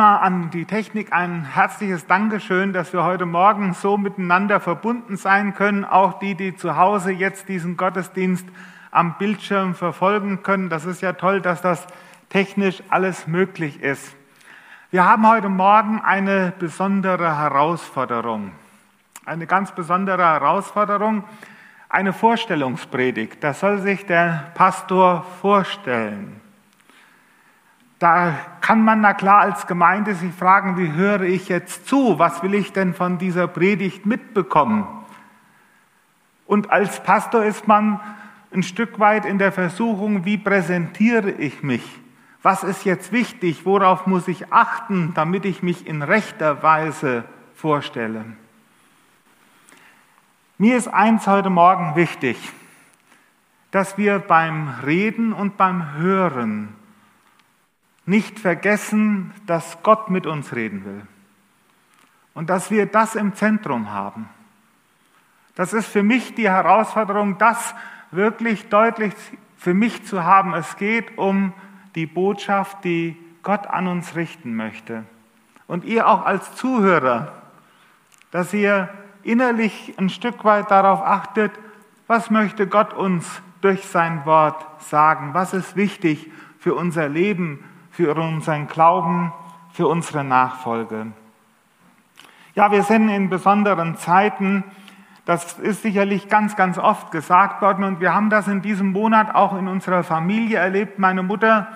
An 0.00 0.50
die 0.50 0.64
Technik 0.64 1.12
ein 1.12 1.44
herzliches 1.44 2.06
Dankeschön, 2.06 2.72
dass 2.72 2.92
wir 2.92 3.02
heute 3.02 3.26
Morgen 3.26 3.74
so 3.74 3.96
miteinander 3.96 4.60
verbunden 4.60 5.16
sein 5.16 5.54
können. 5.54 5.84
Auch 5.84 6.20
die, 6.20 6.36
die 6.36 6.54
zu 6.54 6.76
Hause 6.76 7.10
jetzt 7.10 7.48
diesen 7.48 7.76
Gottesdienst 7.76 8.46
am 8.92 9.18
Bildschirm 9.18 9.74
verfolgen 9.74 10.44
können. 10.44 10.68
Das 10.68 10.84
ist 10.84 11.02
ja 11.02 11.14
toll, 11.14 11.40
dass 11.40 11.62
das 11.62 11.84
technisch 12.28 12.80
alles 12.90 13.26
möglich 13.26 13.82
ist. 13.82 14.14
Wir 14.92 15.04
haben 15.04 15.28
heute 15.28 15.48
Morgen 15.48 16.00
eine 16.00 16.52
besondere 16.56 17.36
Herausforderung. 17.36 18.52
Eine 19.26 19.46
ganz 19.48 19.72
besondere 19.72 20.22
Herausforderung. 20.22 21.24
Eine 21.88 22.12
Vorstellungspredigt. 22.12 23.42
Das 23.42 23.58
soll 23.58 23.78
sich 23.78 24.06
der 24.06 24.52
Pastor 24.54 25.26
vorstellen. 25.40 26.40
Da 27.98 28.34
kann 28.60 28.84
man 28.84 29.00
na 29.00 29.12
klar 29.12 29.40
als 29.40 29.66
Gemeinde 29.66 30.14
sich 30.14 30.32
fragen, 30.32 30.78
wie 30.78 30.92
höre 30.92 31.22
ich 31.22 31.48
jetzt 31.48 31.88
zu? 31.88 32.18
Was 32.18 32.42
will 32.42 32.54
ich 32.54 32.72
denn 32.72 32.94
von 32.94 33.18
dieser 33.18 33.48
Predigt 33.48 34.06
mitbekommen? 34.06 34.86
Und 36.46 36.70
als 36.70 37.02
Pastor 37.02 37.44
ist 37.44 37.66
man 37.66 38.00
ein 38.54 38.62
Stück 38.62 38.98
weit 38.98 39.24
in 39.24 39.38
der 39.38 39.52
Versuchung, 39.52 40.24
wie 40.24 40.38
präsentiere 40.38 41.30
ich 41.30 41.62
mich? 41.62 41.82
Was 42.42 42.62
ist 42.62 42.84
jetzt 42.84 43.10
wichtig? 43.12 43.66
Worauf 43.66 44.06
muss 44.06 44.28
ich 44.28 44.52
achten, 44.52 45.12
damit 45.14 45.44
ich 45.44 45.62
mich 45.62 45.86
in 45.86 46.02
rechter 46.02 46.62
Weise 46.62 47.24
vorstelle? 47.54 48.24
Mir 50.56 50.76
ist 50.76 50.88
eins 50.88 51.26
heute 51.26 51.50
Morgen 51.50 51.96
wichtig, 51.96 52.36
dass 53.70 53.98
wir 53.98 54.20
beim 54.20 54.68
Reden 54.84 55.32
und 55.32 55.56
beim 55.56 55.94
Hören 55.94 56.74
nicht 58.08 58.38
vergessen, 58.38 59.32
dass 59.46 59.82
Gott 59.82 60.08
mit 60.08 60.26
uns 60.26 60.54
reden 60.54 60.84
will 60.84 61.02
und 62.32 62.48
dass 62.48 62.70
wir 62.70 62.86
das 62.86 63.14
im 63.14 63.34
Zentrum 63.34 63.92
haben. 63.92 64.28
Das 65.54 65.72
ist 65.72 65.88
für 65.88 66.02
mich 66.02 66.34
die 66.34 66.48
Herausforderung, 66.48 67.36
das 67.36 67.74
wirklich 68.10 68.68
deutlich 68.68 69.12
für 69.58 69.74
mich 69.74 70.06
zu 70.06 70.24
haben. 70.24 70.54
Es 70.54 70.76
geht 70.76 71.18
um 71.18 71.52
die 71.94 72.06
Botschaft, 72.06 72.82
die 72.84 73.16
Gott 73.42 73.66
an 73.66 73.86
uns 73.86 74.16
richten 74.16 74.56
möchte. 74.56 75.04
Und 75.66 75.84
ihr 75.84 76.08
auch 76.08 76.24
als 76.24 76.54
Zuhörer, 76.54 77.32
dass 78.30 78.54
ihr 78.54 78.88
innerlich 79.22 79.94
ein 79.98 80.08
Stück 80.08 80.44
weit 80.44 80.70
darauf 80.70 81.02
achtet, 81.02 81.52
was 82.06 82.30
möchte 82.30 82.66
Gott 82.66 82.94
uns 82.94 83.42
durch 83.60 83.84
sein 83.84 84.24
Wort 84.24 84.64
sagen, 84.80 85.34
was 85.34 85.52
ist 85.52 85.76
wichtig 85.76 86.30
für 86.58 86.74
unser 86.74 87.08
Leben, 87.08 87.64
für 87.98 88.14
unseren 88.14 88.68
Glauben, 88.68 89.32
für 89.72 89.88
unsere 89.88 90.22
Nachfolge. 90.22 91.08
Ja, 92.54 92.70
wir 92.70 92.84
sind 92.84 93.08
in 93.08 93.28
besonderen 93.28 93.96
Zeiten, 93.96 94.62
das 95.24 95.58
ist 95.58 95.82
sicherlich 95.82 96.28
ganz, 96.28 96.54
ganz 96.54 96.78
oft 96.78 97.10
gesagt 97.10 97.60
worden 97.60 97.82
und 97.82 97.98
wir 97.98 98.14
haben 98.14 98.30
das 98.30 98.46
in 98.46 98.62
diesem 98.62 98.92
Monat 98.92 99.34
auch 99.34 99.58
in 99.58 99.66
unserer 99.66 100.04
Familie 100.04 100.58
erlebt. 100.58 101.00
Meine 101.00 101.24
Mutter 101.24 101.66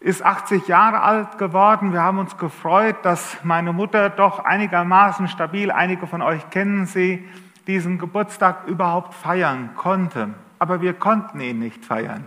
ist 0.00 0.24
80 0.24 0.66
Jahre 0.66 1.02
alt 1.02 1.38
geworden. 1.38 1.92
Wir 1.92 2.02
haben 2.02 2.18
uns 2.18 2.36
gefreut, 2.38 2.96
dass 3.04 3.38
meine 3.44 3.72
Mutter 3.72 4.10
doch 4.10 4.44
einigermaßen 4.44 5.28
stabil, 5.28 5.70
einige 5.70 6.08
von 6.08 6.22
euch 6.22 6.50
kennen 6.50 6.86
sie, 6.86 7.24
diesen 7.68 7.98
Geburtstag 7.98 8.66
überhaupt 8.66 9.14
feiern 9.14 9.70
konnte. 9.76 10.30
Aber 10.58 10.80
wir 10.80 10.94
konnten 10.94 11.38
ihn 11.38 11.60
nicht 11.60 11.84
feiern. 11.84 12.26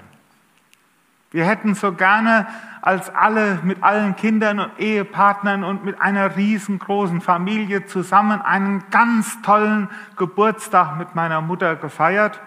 Wir 1.31 1.45
hätten 1.45 1.75
so 1.75 1.91
gerne 1.91 2.47
als 2.81 3.13
alle 3.13 3.59
mit 3.63 3.83
allen 3.83 4.15
Kindern 4.15 4.59
und 4.59 4.79
Ehepartnern 4.79 5.63
und 5.63 5.85
mit 5.85 6.01
einer 6.01 6.35
riesengroßen 6.35 7.21
Familie 7.21 7.85
zusammen 7.85 8.41
einen 8.41 8.83
ganz 8.89 9.39
tollen 9.43 9.89
Geburtstag 10.15 10.97
mit 10.97 11.13
meiner 11.13 11.41
Mutter 11.41 11.75
gefeiert. 11.75 12.39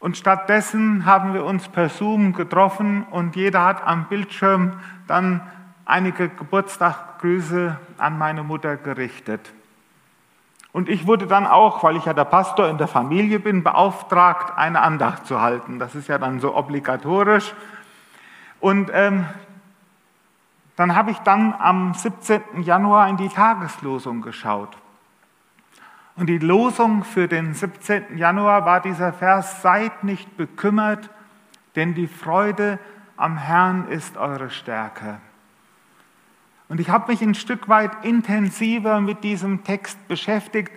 Und 0.00 0.16
stattdessen 0.16 1.06
haben 1.06 1.34
wir 1.34 1.44
uns 1.44 1.68
per 1.68 1.88
Zoom 1.88 2.32
getroffen 2.32 3.04
und 3.04 3.36
jeder 3.36 3.64
hat 3.64 3.86
am 3.86 4.06
Bildschirm 4.06 4.72
dann 5.06 5.40
einige 5.84 6.28
Geburtstagsgrüße 6.28 7.76
an 7.98 8.18
meine 8.18 8.42
Mutter 8.42 8.76
gerichtet. 8.76 9.52
Und 10.72 10.88
ich 10.88 11.06
wurde 11.06 11.26
dann 11.26 11.46
auch, 11.46 11.82
weil 11.82 11.96
ich 11.96 12.06
ja 12.06 12.14
der 12.14 12.24
Pastor 12.24 12.68
in 12.68 12.78
der 12.78 12.88
Familie 12.88 13.38
bin, 13.38 13.62
beauftragt, 13.62 14.56
eine 14.56 14.80
Andacht 14.80 15.26
zu 15.26 15.40
halten. 15.40 15.78
Das 15.78 15.94
ist 15.94 16.08
ja 16.08 16.18
dann 16.18 16.40
so 16.40 16.56
obligatorisch. 16.56 17.54
Und 18.58 18.90
ähm, 18.94 19.26
dann 20.76 20.94
habe 20.94 21.10
ich 21.10 21.18
dann 21.18 21.54
am 21.58 21.92
17. 21.92 22.62
Januar 22.62 23.08
in 23.08 23.18
die 23.18 23.28
Tageslosung 23.28 24.22
geschaut. 24.22 24.70
Und 26.16 26.26
die 26.26 26.38
Losung 26.38 27.04
für 27.04 27.28
den 27.28 27.54
17. 27.54 28.16
Januar 28.16 28.64
war 28.64 28.80
dieser 28.80 29.12
Vers, 29.12 29.62
seid 29.62 30.04
nicht 30.04 30.36
bekümmert, 30.36 31.10
denn 31.76 31.94
die 31.94 32.06
Freude 32.06 32.78
am 33.16 33.36
Herrn 33.36 33.88
ist 33.88 34.16
eure 34.16 34.50
Stärke. 34.50 35.20
Und 36.72 36.80
ich 36.80 36.88
habe 36.88 37.12
mich 37.12 37.20
ein 37.20 37.34
Stück 37.34 37.68
weit 37.68 37.90
intensiver 38.02 39.02
mit 39.02 39.24
diesem 39.24 39.62
Text 39.62 40.08
beschäftigt, 40.08 40.72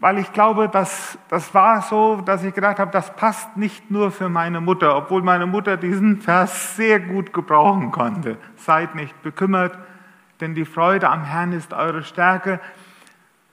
weil 0.00 0.18
ich 0.18 0.32
glaube, 0.32 0.68
dass 0.68 1.16
das 1.28 1.54
war 1.54 1.82
so, 1.82 2.16
dass 2.16 2.42
ich 2.42 2.52
gedacht 2.52 2.80
habe, 2.80 2.90
das 2.90 3.14
passt 3.14 3.56
nicht 3.56 3.92
nur 3.92 4.10
für 4.10 4.28
meine 4.28 4.60
Mutter, 4.60 4.96
obwohl 4.96 5.22
meine 5.22 5.46
Mutter 5.46 5.76
diesen 5.76 6.20
Vers 6.20 6.74
sehr 6.74 6.98
gut 6.98 7.32
gebrauchen 7.32 7.92
konnte. 7.92 8.38
Seid 8.56 8.96
nicht 8.96 9.22
bekümmert, 9.22 9.78
denn 10.40 10.56
die 10.56 10.64
Freude 10.64 11.10
am 11.10 11.22
Herrn 11.22 11.52
ist 11.52 11.72
eure 11.72 12.02
Stärke. 12.02 12.58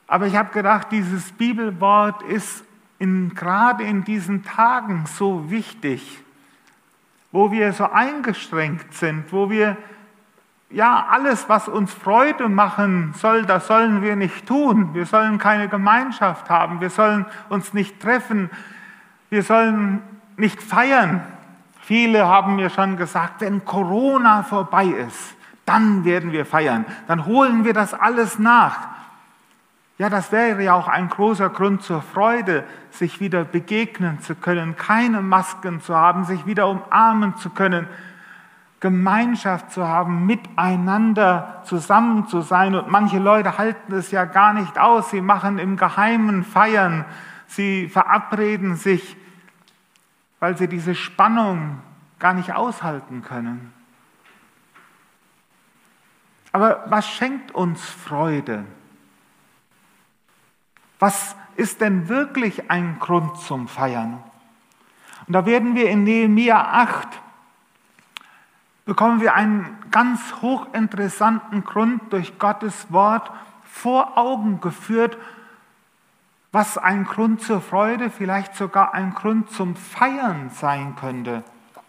Aber 0.08 0.26
ich 0.26 0.36
habe 0.36 0.52
gedacht, 0.52 0.88
dieses 0.90 1.32
Bibelwort 1.34 2.24
ist 2.24 2.64
in, 2.98 3.36
gerade 3.36 3.84
in 3.84 4.04
diesen 4.04 4.44
Tagen 4.44 5.06
so 5.06 5.52
wichtig, 5.52 6.24
wo 7.32 7.52
wir 7.52 7.72
so 7.72 7.88
eingeschränkt 7.88 8.96
sind, 8.96 9.32
wo 9.32 9.52
wir 9.52 9.78
ja, 10.72 11.08
alles, 11.10 11.50
was 11.50 11.68
uns 11.68 11.92
Freude 11.92 12.48
machen 12.48 13.14
soll, 13.18 13.44
das 13.46 13.68
sollen 13.68 14.04
wir 14.04 14.16
nicht 14.16 14.46
tun. 14.46 14.94
Wir 14.94 15.06
sollen 15.06 15.40
keine 15.40 15.68
Gemeinschaft 15.68 16.50
haben. 16.50 16.80
Wir 16.80 16.92
sollen 16.92 17.26
uns 17.50 17.74
nicht 17.74 18.00
treffen. 18.00 18.52
Wir 19.30 19.42
sollen 19.42 20.02
nicht 20.38 20.62
feiern. 20.62 21.22
Viele 21.82 22.28
haben 22.28 22.56
mir 22.56 22.70
schon 22.70 22.98
gesagt, 22.98 23.42
wenn 23.42 23.66
Corona 23.66 24.44
vorbei 24.44 24.86
ist, 24.86 25.36
dann 25.66 26.06
werden 26.06 26.32
wir 26.32 26.46
feiern. 26.46 26.86
Dann 27.08 27.26
holen 27.26 27.66
wir 27.66 27.74
das 27.74 27.96
alles 27.96 28.38
nach. 28.38 28.90
Ja, 29.98 30.10
das 30.10 30.32
wäre 30.32 30.64
ja 30.64 30.76
auch 30.76 30.88
ein 30.88 31.10
großer 31.10 31.50
Grund 31.50 31.82
zur 31.82 32.04
Freude, 32.04 32.64
sich 32.92 33.20
wieder 33.20 33.44
begegnen 33.44 34.22
zu 34.22 34.36
können, 34.36 34.78
keine 34.78 35.22
Masken 35.22 35.82
zu 35.82 35.96
haben, 35.96 36.26
sich 36.26 36.46
wieder 36.46 36.68
umarmen 36.68 37.36
zu 37.38 37.50
können 37.50 37.88
Gemeinschaft 38.80 39.72
zu 39.72 39.88
haben, 39.88 40.26
miteinander 40.26 41.62
zusammen 41.66 42.28
zu 42.28 42.42
sein. 42.42 42.76
Und 42.76 42.90
manche 42.90 43.20
Leute 43.20 43.58
halten 43.58 43.94
es 43.94 44.12
ja 44.12 44.26
gar 44.26 44.54
nicht 44.54 44.80
aus. 44.80 45.10
Sie 45.10 45.22
machen 45.22 45.60
im 45.60 45.76
Geheimen 45.76 46.44
Feiern. 46.44 47.06
Sie 47.48 47.90
verabreden 47.90 48.76
sich, 48.76 49.18
weil 50.40 50.58
sie 50.58 50.68
diese 50.68 50.96
Spannung 50.96 51.80
gar 52.20 52.34
nicht 52.34 52.54
aushalten 52.54 53.22
können. 53.22 53.74
Aber 56.52 56.86
was 56.88 57.08
schenkt 57.08 57.52
uns 57.52 57.84
Freude? 57.84 58.66
Was 61.00 61.36
ist 61.56 61.82
denn 61.82 62.08
wirklich 62.08 62.72
ein 62.72 62.98
Grund 63.00 63.38
zum 63.38 63.68
Feiern? 63.68 64.24
Und 65.28 65.34
da 65.34 65.46
werden 65.46 65.76
wir 65.76 65.90
in 65.90 66.04
Nehemiah 66.04 66.62
8 66.62 67.08
bekommen 68.90 69.22
wir 69.22 69.36
einen 69.36 69.78
ganz 69.92 70.20
hochinteressanten 70.42 71.64
Grund 71.64 72.12
durch 72.12 72.40
Gottes 72.40 72.92
Wort 72.92 73.32
vor 73.64 74.18
Augen 74.18 74.62
geführt, 74.62 75.16
was 76.52 76.80
ein 76.80 77.04
Grund 77.04 77.40
zur 77.40 77.62
Freude, 77.62 78.10
vielleicht 78.10 78.56
sogar 78.56 78.96
ein 78.96 79.14
Grund 79.14 79.52
zum 79.52 79.76
Feiern 79.76 80.50
sein 80.50 80.96
könnte. 80.96 81.44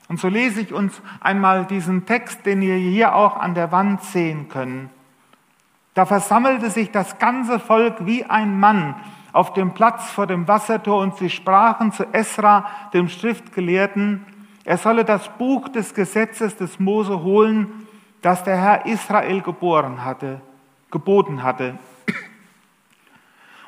Und 0.09 0.21
so 0.21 0.29
lese 0.29 0.61
ich 0.61 0.75
uns 0.75 1.01
einmal 1.21 1.65
diesen 1.65 2.05
Text, 2.05 2.45
den 2.45 2.61
ihr 2.61 2.77
hier 2.77 3.15
auch 3.15 3.41
an 3.41 3.55
der 3.55 3.73
Wand 3.73 4.03
sehen 4.03 4.51
könnt. 4.51 4.91
Da 5.95 6.05
versammelte 6.05 6.69
sich 6.69 6.91
das 6.91 7.19
ganze 7.19 7.61
Volk 7.61 8.05
wie 8.05 8.27
ein 8.27 8.61
Mann 8.61 8.95
auf 9.33 9.55
dem 9.55 9.73
Platz 9.73 10.11
vor 10.11 10.27
dem 10.27 10.47
Wassertor 10.47 11.01
und 11.01 11.17
sie 11.17 11.31
sprachen 11.31 11.93
zu 11.93 12.05
Esra, 12.13 12.67
dem 12.93 13.09
Schriftgelehrten, 13.09 14.27
er 14.65 14.77
solle 14.77 15.05
das 15.05 15.29
Buch 15.39 15.69
des 15.69 15.95
Gesetzes 15.95 16.57
des 16.57 16.79
Mose 16.79 17.23
holen, 17.23 17.87
das 18.23 18.45
der 18.45 18.57
Herr 18.57 18.87
Israel 18.87 19.41
geboren 19.41 20.05
hatte, 20.05 20.41
geboten 20.91 21.43
hatte. 21.43 21.79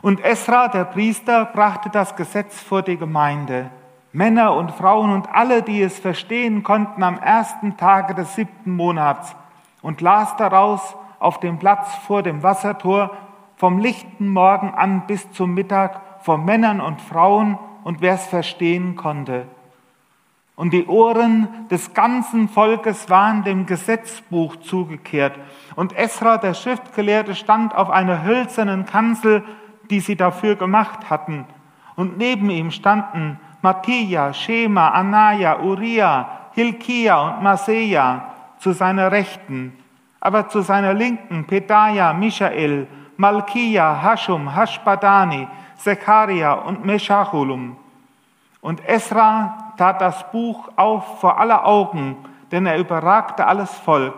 Und 0.03 0.23
Esra, 0.25 0.69
der 0.69 0.85
Priester, 0.85 1.45
brachte 1.47 1.89
das 1.89 2.17
Gesetz 2.17 2.61
vor 2.61 2.83
die 2.83 2.97
Gemeinde. 2.97 3.71
Männer 4.13 4.55
und 4.55 4.73
Frauen 4.73 5.11
und 5.11 5.33
alle, 5.33 5.63
die 5.63 5.81
es 5.81 5.99
verstehen 5.99 6.63
konnten, 6.63 7.03
am 7.03 7.19
ersten 7.19 7.77
Tage 7.77 8.15
des 8.15 8.35
siebten 8.35 8.77
Monats. 8.77 9.35
und 9.83 10.01
las 10.01 10.37
daraus 10.37 10.97
auf 11.19 11.41
dem 11.41 11.59
Platz 11.59 11.95
vor 12.07 12.23
dem 12.23 12.43
Wassertor 12.43 13.11
vom 13.57 13.79
lichten 13.79 14.29
Morgen 14.29 14.73
an 14.75 15.07
bis 15.07 15.31
zum 15.33 15.55
Mittag 15.55 16.01
vor 16.21 16.39
Männern 16.39 16.81
und 16.81 17.01
Frauen 17.01 17.59
und 17.85 18.01
wer 18.01 18.15
es 18.15 18.27
verstehen 18.27 18.97
konnte. 18.97 19.47
Und 20.63 20.73
die 20.73 20.87
Ohren 20.87 21.49
des 21.73 21.93
ganzen 21.93 22.49
Volkes 22.49 23.11
waren 23.11 23.43
dem 23.43 23.67
Gesetzbuch 23.67 24.55
zugekehrt. 24.55 25.37
Und 25.75 25.93
Esra, 25.93 26.39
der 26.39 26.55
Schriftgelehrte, 26.55 27.35
stand 27.35 27.75
auf 27.75 27.91
einer 27.91 28.23
hölzernen 28.23 28.87
Kanzel, 28.87 29.43
die 29.91 29.99
sie 29.99 30.15
dafür 30.15 30.55
gemacht 30.55 31.11
hatten. 31.11 31.47
Und 31.97 32.17
neben 32.17 32.49
ihm 32.49 32.71
standen 32.71 33.41
Mattia, 33.61 34.33
Shema, 34.33 34.91
Anaya, 34.91 35.59
Uriah, 35.59 36.29
Hilkia 36.53 37.21
und 37.21 37.43
Maseja 37.43 38.29
zu 38.59 38.71
seiner 38.71 39.11
Rechten, 39.11 39.77
aber 40.21 40.49
zu 40.49 40.61
seiner 40.61 40.95
Linken 40.95 41.45
Pedaja, 41.45 42.13
Michael, 42.13 42.87
Malkia, 43.17 44.01
Hashum, 44.01 44.55
Hashbadani, 44.55 45.49
Zechariah 45.77 46.53
und 46.53 46.85
Meshachulum. 46.85 47.77
Und 48.61 48.89
Esra 48.89 49.62
tat 49.77 50.01
das 50.01 50.31
Buch 50.31 50.69
auf 50.77 51.21
vor 51.21 51.39
aller 51.39 51.67
Augen, 51.67 52.17
denn 52.51 52.67
er 52.67 52.79
überragte 52.79 53.47
alles 53.47 53.71
Volk. 53.81 54.15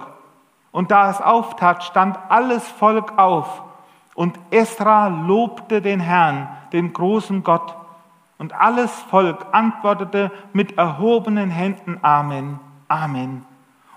Und 0.73 0.91
da 0.91 1.11
es 1.11 1.21
auftat, 1.21 1.85
stand 1.85 2.19
alles 2.29 2.67
Volk 2.69 3.17
auf. 3.17 3.63
Und 4.15 4.39
Esra 4.51 5.09
lobte 5.09 5.81
den 5.81 6.01
Herrn, 6.01 6.49
den 6.73 6.93
großen 6.93 7.45
Gott. 7.45 7.77
Und 8.39 8.53
alles 8.53 8.91
Volk 9.03 9.47
antwortete 9.53 10.33
mit 10.53 10.77
erhobenen 10.77 11.51
Händen 11.51 11.99
Amen, 12.03 12.59
Amen. 12.89 13.45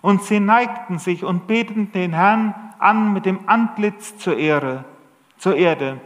Und 0.01 0.23
sie 0.23 0.39
neigten 0.39 0.99
sich 0.99 1.23
und 1.23 1.47
beteten 1.47 1.91
den 1.91 2.13
Herrn 2.13 2.53
an 2.79 3.13
mit 3.13 3.25
dem 3.25 3.39
Antlitz 3.47 4.17
zur 4.17 4.37
Ehre, 4.37 4.85
zur 5.37 5.55
Erde. 5.55 5.99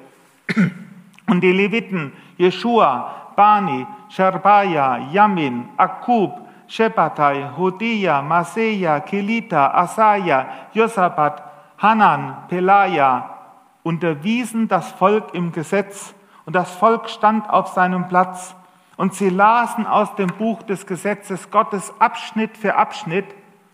Und 1.28 1.42
die 1.42 1.52
Leviten, 1.52 2.14
Jeschua, 2.38 3.21
Bani, 3.36 3.86
Sharbaja, 4.10 5.12
Yamin, 5.12 5.70
Akub, 5.78 6.40
Shebatai, 6.68 7.52
Hodia, 7.58 8.22
Maseja, 8.22 9.00
Kelita, 9.02 9.74
Asaja, 9.74 10.48
Josabat, 10.74 11.44
Hanan, 11.78 12.48
Pelaja 12.48 13.38
unterwiesen 13.84 14.68
das 14.68 14.92
Volk 14.92 15.34
im 15.34 15.52
Gesetz 15.52 16.14
und 16.46 16.56
das 16.56 16.72
Volk 16.72 17.10
stand 17.10 17.50
auf 17.50 17.70
seinem 17.70 18.08
Platz 18.08 18.56
und 18.98 19.16
sie 19.16 19.30
lasen 19.30 19.88
aus 19.88 20.16
dem 20.16 20.28
Buch 20.28 20.62
des 20.64 20.86
Gesetzes 20.86 21.50
Gottes 21.50 21.92
Abschnitt 22.00 22.58
für 22.58 22.76
Abschnitt 22.76 23.26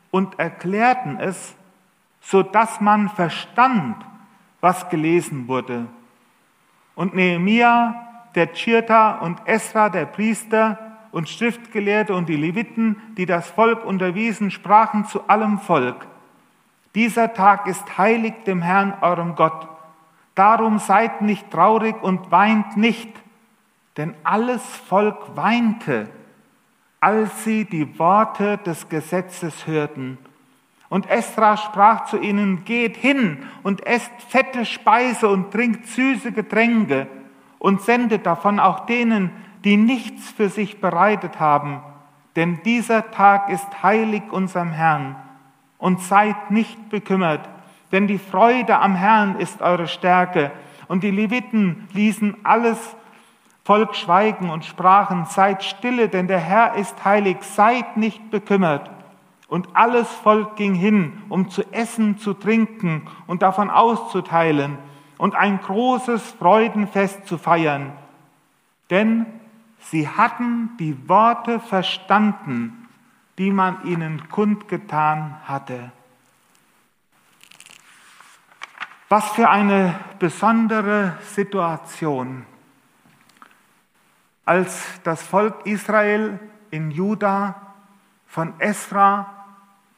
und 0.09 0.39
erklärten 0.39 1.19
es, 1.19 1.55
so 2.21 2.43
dass 2.43 2.79
man 2.81 3.09
verstand, 3.09 3.97
was 4.61 4.89
gelesen 4.89 5.47
wurde. 5.47 5.87
Und 6.95 7.13
Nehemia 7.13 8.06
der 8.35 8.53
Tschirta 8.53 9.19
und 9.19 9.39
Esra, 9.45 9.89
der 9.89 10.05
Priester 10.05 10.77
und 11.11 11.29
Schriftgelehrte 11.29 12.13
und 12.13 12.29
die 12.29 12.35
Leviten, 12.35 13.01
die 13.17 13.25
das 13.25 13.49
Volk 13.49 13.85
unterwiesen, 13.85 14.51
sprachen 14.51 15.05
zu 15.05 15.27
allem 15.27 15.59
Volk, 15.59 16.07
dieser 16.97 17.33
Tag 17.33 17.67
ist 17.67 17.99
heilig 17.99 18.33
dem 18.47 18.61
Herrn, 18.61 18.93
eurem 19.01 19.35
Gott. 19.35 19.67
Darum 20.33 20.79
seid 20.79 21.21
nicht 21.21 21.51
traurig 21.51 22.01
und 22.01 22.31
weint 22.31 22.75
nicht, 22.75 23.09
denn 23.97 24.15
alles 24.23 24.63
Volk 24.63 25.35
weinte, 25.35 26.09
als 26.99 27.43
sie 27.43 27.65
die 27.65 27.99
Worte 27.99 28.57
des 28.57 28.89
Gesetzes 28.89 29.67
hörten. 29.67 30.17
Und 30.89 31.07
Esra 31.09 31.57
sprach 31.57 32.05
zu 32.05 32.17
ihnen, 32.17 32.65
geht 32.65 32.97
hin 32.97 33.45
und 33.61 33.85
esst 33.85 34.11
fette 34.29 34.65
Speise 34.65 35.27
und 35.27 35.51
trinkt 35.51 35.85
süße 35.87 36.31
Getränke 36.31 37.07
und 37.59 37.81
sendet 37.81 38.25
davon 38.25 38.59
auch 38.59 38.85
denen, 38.85 39.31
die 39.63 39.77
nichts 39.77 40.31
für 40.31 40.49
sich 40.49 40.79
bereitet 40.79 41.39
haben, 41.39 41.81
denn 42.35 42.61
dieser 42.63 43.11
Tag 43.11 43.49
ist 43.49 43.83
heilig 43.83 44.23
unserem 44.31 44.71
Herrn. 44.71 45.15
Und 45.79 46.01
seid 46.01 46.49
nicht 46.49 46.89
bekümmert, 46.89 47.47
denn 47.91 48.07
die 48.07 48.17
Freude 48.17 48.79
am 48.79 48.95
Herrn 48.95 49.39
ist 49.39 49.61
eure 49.61 49.87
Stärke. 49.87 50.51
Und 50.87 51.03
die 51.03 51.11
Leviten 51.11 51.87
ließen 51.93 52.35
alles 52.43 52.95
Volk 53.63 53.95
schweigen 53.95 54.49
und 54.49 54.65
sprachen, 54.65 55.25
seid 55.25 55.63
stille, 55.63 56.09
denn 56.09 56.27
der 56.27 56.39
Herr 56.39 56.75
ist 56.75 57.03
heilig, 57.05 57.37
seid 57.41 57.97
nicht 57.97 58.31
bekümmert. 58.31 58.89
Und 59.49 59.67
alles 59.73 60.09
Volk 60.09 60.55
ging 60.55 60.73
hin, 60.73 61.21
um 61.29 61.49
zu 61.49 61.61
essen, 61.71 62.17
zu 62.17 62.33
trinken 62.33 63.07
und 63.27 63.41
davon 63.41 63.69
auszuteilen 63.69 64.77
und 65.17 65.35
ein 65.35 65.59
großes 65.59 66.21
Freudenfest 66.33 67.25
zu 67.27 67.37
feiern, 67.37 67.93
denn 68.89 69.25
sie 69.79 70.07
hatten 70.07 70.71
die 70.79 71.09
Worte 71.09 71.59
verstanden, 71.59 72.87
die 73.37 73.51
man 73.51 73.85
ihnen 73.85 74.29
kundgetan 74.29 75.37
hatte. 75.45 75.91
Was 79.09 79.29
für 79.31 79.49
eine 79.49 79.95
besondere 80.19 81.17
Situation, 81.21 82.45
als 84.43 84.85
das 85.03 85.21
Volk 85.23 85.65
Israel 85.65 86.39
in 86.71 86.91
Juda 86.91 87.73
von 88.27 88.59
Esra, 88.59 89.33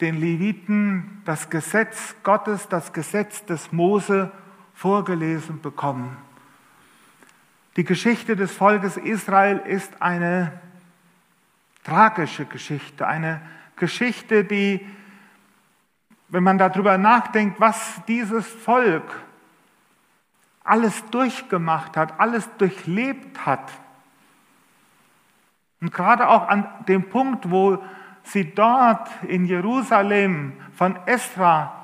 den 0.01 0.19
Leviten, 0.19 1.21
das 1.25 1.49
Gesetz 1.49 2.15
Gottes, 2.23 2.67
das 2.69 2.93
Gesetz 2.93 3.45
des 3.45 3.71
Mose 3.71 4.31
vorgelesen 4.79 5.59
bekommen. 5.61 6.15
Die 7.75 7.83
Geschichte 7.83 8.37
des 8.37 8.55
Volkes 8.55 8.95
Israel 8.95 9.57
ist 9.57 10.01
eine 10.01 10.53
tragische 11.83 12.45
Geschichte, 12.45 13.05
eine 13.05 13.41
Geschichte, 13.75 14.45
die, 14.45 14.87
wenn 16.29 16.43
man 16.43 16.57
darüber 16.57 16.97
nachdenkt, 16.97 17.59
was 17.59 18.01
dieses 18.07 18.47
Volk 18.47 19.03
alles 20.63 21.03
durchgemacht 21.11 21.97
hat, 21.97 22.17
alles 22.17 22.49
durchlebt 22.57 23.45
hat, 23.45 23.69
und 25.81 25.93
gerade 25.93 26.29
auch 26.29 26.47
an 26.47 26.67
dem 26.87 27.09
Punkt, 27.09 27.51
wo 27.51 27.83
sie 28.23 28.53
dort 28.53 29.09
in 29.23 29.45
Jerusalem 29.45 30.53
von 30.75 30.97
Esra 31.05 31.78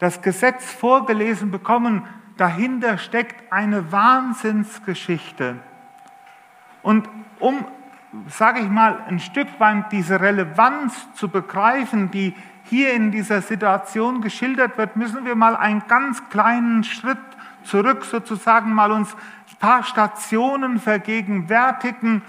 das 0.00 0.22
Gesetz 0.22 0.64
vorgelesen 0.72 1.50
bekommen, 1.50 2.04
dahinter 2.36 2.98
steckt 2.98 3.52
eine 3.52 3.92
Wahnsinnsgeschichte. 3.92 5.56
Und 6.82 7.08
um, 7.38 7.66
sage 8.28 8.60
ich 8.60 8.68
mal, 8.68 8.98
ein 9.06 9.20
Stück 9.20 9.48
weit 9.60 9.92
diese 9.92 10.20
Relevanz 10.20 10.94
zu 11.14 11.28
begreifen, 11.28 12.10
die 12.10 12.34
hier 12.64 12.94
in 12.94 13.10
dieser 13.10 13.42
Situation 13.42 14.22
geschildert 14.22 14.78
wird, 14.78 14.96
müssen 14.96 15.24
wir 15.24 15.34
mal 15.34 15.54
einen 15.54 15.82
ganz 15.86 16.28
kleinen 16.30 16.82
Schritt 16.82 17.18
zurück 17.62 18.04
sozusagen 18.04 18.72
mal 18.72 18.90
uns 18.92 19.14
ein 19.14 19.56
paar 19.58 19.82
Stationen 19.84 20.80
vergegenwärtigen, 20.80 22.22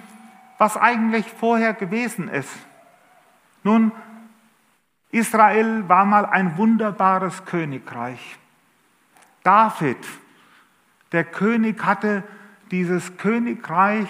was 0.57 0.75
eigentlich 0.75 1.31
vorher 1.31 1.73
gewesen 1.73 2.27
ist. 2.27 2.51
Nun, 3.63 3.93
Israel 5.11 5.87
war 5.89 6.05
mal 6.05 6.25
ein 6.25 6.57
wunderbares 6.57 7.45
Königreich. 7.45 8.37
David, 9.43 9.97
der 11.11 11.25
König, 11.25 11.83
hatte 11.83 12.23
dieses 12.71 13.17
Königreich, 13.17 14.09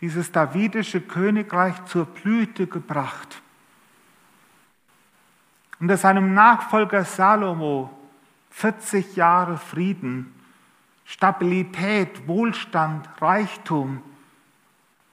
dieses 0.00 0.30
davidische 0.32 1.00
Königreich 1.00 1.82
zur 1.86 2.04
Blüte 2.04 2.66
gebracht. 2.66 3.40
Unter 5.78 5.96
seinem 5.96 6.34
Nachfolger 6.34 7.04
Salomo 7.04 7.90
40 8.50 9.16
Jahre 9.16 9.56
Frieden, 9.56 10.34
Stabilität, 11.06 12.28
Wohlstand, 12.28 13.08
Reichtum. 13.20 14.02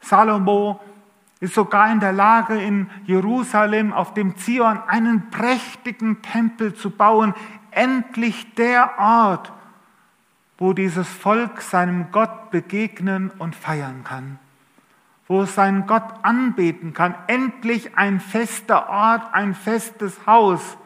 Salomo 0.02 0.82
ist 1.40 1.54
sogar 1.54 1.92
in 1.92 2.00
der 2.00 2.14
Lage, 2.14 2.60
in 2.60 2.90
Jerusalem 3.06 3.94
auf 3.94 4.14
dem 4.14 4.38
Zion 4.38 4.80
einen 4.88 5.30
prächtigen 5.30 6.22
Tempel 6.22 6.74
zu 6.74 6.90
bauen. 6.90 7.36
Endlich 7.72 8.56
der 8.56 8.98
Ort, 8.98 9.54
wo 10.58 10.74
dieses 10.74 11.08
Volk 11.08 11.62
seinem 11.62 12.12
Gott 12.12 12.50
begegnen 12.50 13.30
und 13.38 13.56
feiern 13.56 14.04
kann, 14.04 14.40
wo 15.28 15.44
es 15.44 15.54
seinen 15.54 15.86
Gott 15.86 16.08
anbeten 16.24 16.96
kann. 16.96 17.14
Endlich 17.28 17.96
ein 17.98 18.20
fester 18.20 18.90
Ort, 18.90 19.32
ein 19.34 19.54
festes 19.54 20.26
Haus. 20.26 20.78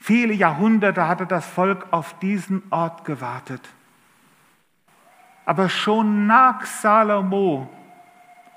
Viele 0.00 0.34
Jahrhunderte 0.34 1.06
hatte 1.06 1.26
das 1.26 1.46
Volk 1.46 1.86
auf 1.92 2.18
diesen 2.18 2.64
Ort 2.70 3.04
gewartet. 3.04 3.68
Aber 5.44 5.68
schon 5.68 6.26
nach 6.26 6.66
Salomo 6.66 7.70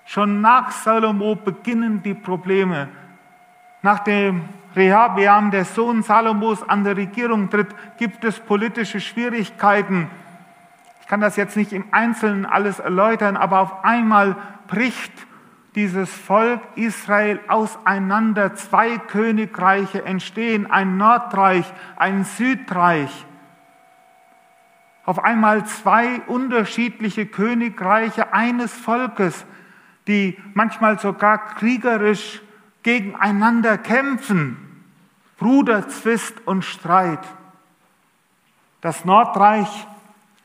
Schon 0.06 0.40
nach 0.40 0.72
Salomo 0.72 1.36
beginnen 1.36 2.02
die 2.04 2.14
Probleme. 2.14 2.88
Nach 3.82 4.00
dem 4.00 4.48
Rehabeam, 4.76 5.52
der 5.52 5.66
Sohn 5.66 6.04
Salomos, 6.04 6.68
an 6.68 6.84
der 6.84 6.96
Regierung 6.96 7.50
tritt, 7.50 7.68
gibt 7.98 8.24
es 8.24 8.40
politische 8.40 9.00
Schwierigkeiten. 9.00 10.10
Ich 11.02 11.08
kann 11.08 11.22
das 11.22 11.36
jetzt 11.36 11.56
nicht 11.58 11.74
im 11.74 11.86
Einzelnen 11.92 12.46
alles 12.46 12.80
erläutern, 12.80 13.38
aber 13.38 13.60
auf 13.60 13.84
einmal 13.84 14.36
bricht 14.68 15.14
dieses 15.76 16.12
Volk 16.12 16.62
Israel 16.76 17.40
auseinander. 17.48 18.56
Zwei 18.56 18.98
Königreiche 18.98 20.04
entstehen, 20.06 20.70
ein 20.70 20.98
Nordreich, 20.98 21.72
ein 21.96 22.24
Südreich. 22.24 23.26
Auf 25.06 25.24
einmal 25.24 25.66
zwei 25.66 26.22
unterschiedliche 26.28 27.28
Königreiche 27.28 28.34
eines 28.34 28.74
Volkes, 28.74 29.46
die 30.08 30.38
manchmal 30.54 31.00
sogar 31.00 31.56
kriegerisch 31.56 32.42
gegeneinander 32.84 33.78
kämpfen. 33.78 34.58
Bruderzwist 35.38 36.36
und 36.46 36.64
Streit. 36.64 37.26
Das 38.82 39.04
Nordreich 39.04 39.88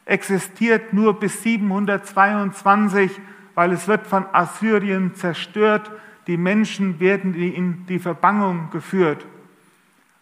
existiert 0.05 0.93
nur 0.93 1.21
bis 1.21 1.43
722 1.43 3.21
weil 3.61 3.73
es 3.73 3.89
wird 3.89 4.07
von 4.07 4.25
Assyrien 4.33 5.15
zerstört. 5.15 5.91
Die 6.27 6.39
Menschen 6.39 7.01
werden 7.01 7.35
in 7.35 7.85
die 7.87 7.99
Verbannung 7.99 8.71
geführt. 8.71 9.27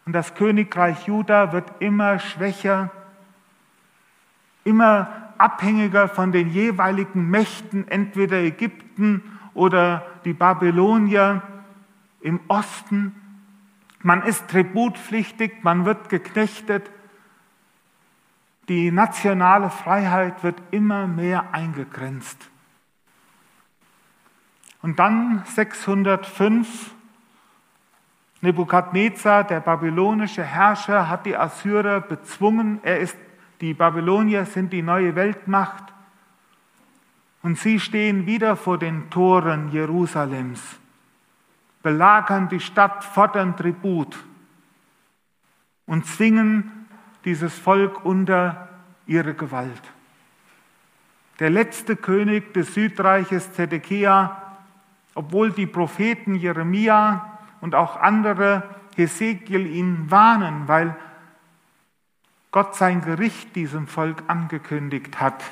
Und 0.07 0.13
das 0.13 0.35
Königreich 0.35 1.07
Juda 1.07 1.53
wird 1.53 1.71
immer 1.81 2.19
schwächer, 2.19 2.91
immer 4.65 5.33
abhängiger 5.39 6.09
von 6.09 6.33
den 6.33 6.51
jeweiligen 6.51 7.31
Mächten, 7.31 7.87
entweder 7.87 8.39
Ägypten 8.39 8.88
oder 9.55 10.07
die 10.25 10.33
Babylonier 10.33 11.43
im 12.21 12.41
Osten. 12.49 13.15
Man 14.03 14.23
ist 14.23 14.49
tributpflichtig, 14.49 15.63
man 15.63 15.85
wird 15.85 16.09
geknechtet. 16.09 16.91
Die 18.69 18.91
nationale 18.91 19.71
Freiheit 19.71 20.43
wird 20.45 20.61
immer 20.71 21.07
mehr 21.07 21.53
eingegrenzt. 21.53 22.51
Und 24.83 24.99
dann 24.99 25.43
605, 25.45 26.93
Nebukadnezar, 28.41 29.43
der 29.43 29.61
babylonische 29.61 30.45
Herrscher, 30.45 31.09
hat 31.09 31.27
die 31.27 31.37
Assyrer 31.37 32.01
bezwungen. 32.01 32.79
Er 32.85 33.01
ist, 33.01 33.17
die 33.61 33.75
Babylonier 33.75 34.45
sind 34.45 34.73
die 34.73 34.83
neue 34.83 35.17
Weltmacht. 35.17 35.85
Und 37.43 37.59
sie 37.59 37.79
stehen 37.79 38.27
wieder 38.27 38.57
vor 38.57 38.79
den 38.79 39.11
Toren 39.11 39.71
Jerusalems, 39.71 40.61
belagern 41.83 42.49
die 42.49 42.61
Stadt, 42.61 43.05
fordern 43.05 43.57
Tribut 43.57 44.19
und 45.87 46.07
zwingen 46.07 46.87
dieses 47.25 47.59
Volk 47.59 48.05
unter 48.05 48.69
ihre 49.07 49.35
Gewalt. 49.35 49.83
Der 51.39 51.51
letzte 51.51 51.97
König 51.97 52.53
des 52.53 52.75
Südreiches, 52.75 53.53
Zedekia, 53.53 54.43
obwohl 55.15 55.53
die 55.53 55.67
Propheten 55.67 56.35
Jeremia 56.35 57.39
und 57.61 57.75
auch 57.75 57.97
andere 57.97 58.63
Hesekiel 58.97 59.67
ihn 59.67 60.11
warnen, 60.11 60.67
weil 60.67 60.97
Gott 62.51 62.75
sein 62.75 63.01
Gericht 63.01 63.55
diesem 63.57 63.87
Volk 63.87 64.25
angekündigt 64.27 65.21
hat. 65.21 65.43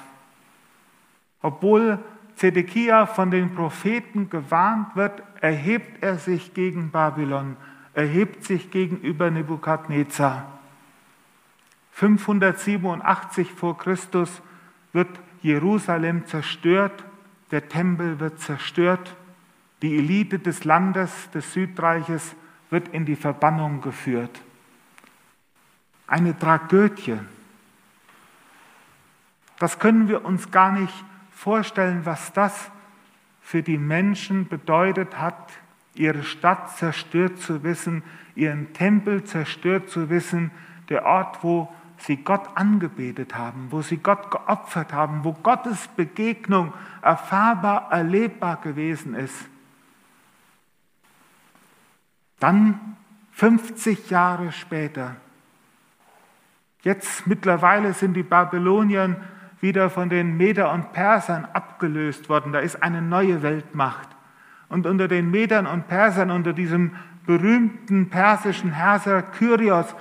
Obwohl 1.42 1.98
Zedekia 2.34 3.06
von 3.06 3.30
den 3.30 3.54
Propheten 3.54 4.28
gewarnt 4.30 4.94
wird, 4.96 5.22
erhebt 5.40 6.02
er 6.02 6.18
sich 6.18 6.54
gegen 6.54 6.90
Babylon, 6.90 7.56
erhebt 7.94 8.44
sich 8.44 8.70
gegenüber 8.70 9.30
Nebukadnezar. 9.30 10.58
587 11.92 13.52
vor 13.52 13.78
Christus 13.78 14.42
wird 14.92 15.08
Jerusalem 15.40 16.26
zerstört, 16.26 17.04
der 17.50 17.68
Tempel 17.68 18.20
wird 18.20 18.40
zerstört 18.40 19.16
die 19.82 19.98
Elite 19.98 20.38
des 20.38 20.64
Landes, 20.64 21.30
des 21.30 21.52
Südreiches, 21.52 22.34
wird 22.70 22.88
in 22.88 23.04
die 23.04 23.16
Verbannung 23.16 23.80
geführt. 23.80 24.40
Eine 26.06 26.38
Tragödie. 26.38 27.18
Das 29.58 29.78
können 29.78 30.08
wir 30.08 30.24
uns 30.24 30.50
gar 30.50 30.72
nicht 30.72 31.04
vorstellen, 31.36 32.06
was 32.06 32.32
das 32.32 32.70
für 33.42 33.62
die 33.62 33.78
Menschen 33.78 34.48
bedeutet 34.48 35.20
hat, 35.20 35.52
ihre 35.94 36.24
Stadt 36.24 36.76
zerstört 36.76 37.38
zu 37.38 37.62
wissen, 37.62 38.02
ihren 38.34 38.72
Tempel 38.72 39.22
zerstört 39.22 39.90
zu 39.90 40.08
wissen, 40.08 40.50
der 40.88 41.04
Ort, 41.04 41.44
wo 41.44 41.72
sie 41.98 42.16
Gott 42.16 42.56
angebetet 42.56 43.34
haben, 43.34 43.68
wo 43.70 43.82
sie 43.82 43.98
Gott 43.98 44.30
geopfert 44.30 44.92
haben, 44.92 45.24
wo 45.24 45.32
Gottes 45.32 45.88
Begegnung 45.88 46.72
erfahrbar, 47.02 47.88
erlebbar 47.90 48.56
gewesen 48.56 49.14
ist. 49.14 49.48
Dann 52.40 52.96
50 53.32 54.10
Jahre 54.10 54.52
später, 54.52 55.16
jetzt 56.82 57.26
mittlerweile 57.26 57.92
sind 57.92 58.14
die 58.14 58.22
Babylonier 58.22 59.16
wieder 59.60 59.90
von 59.90 60.08
den 60.08 60.36
Meder 60.36 60.72
und 60.72 60.92
Persern 60.92 61.46
abgelöst 61.52 62.28
worden. 62.28 62.52
Da 62.52 62.60
ist 62.60 62.82
eine 62.82 63.02
neue 63.02 63.42
Weltmacht. 63.42 64.08
Und 64.68 64.86
unter 64.86 65.08
den 65.08 65.30
Medern 65.30 65.66
und 65.66 65.88
Persern, 65.88 66.30
unter 66.30 66.52
diesem 66.52 66.92
berühmten 67.26 68.10
persischen 68.10 68.72
Herrscher 68.72 69.22
Kyrios, 69.22 69.94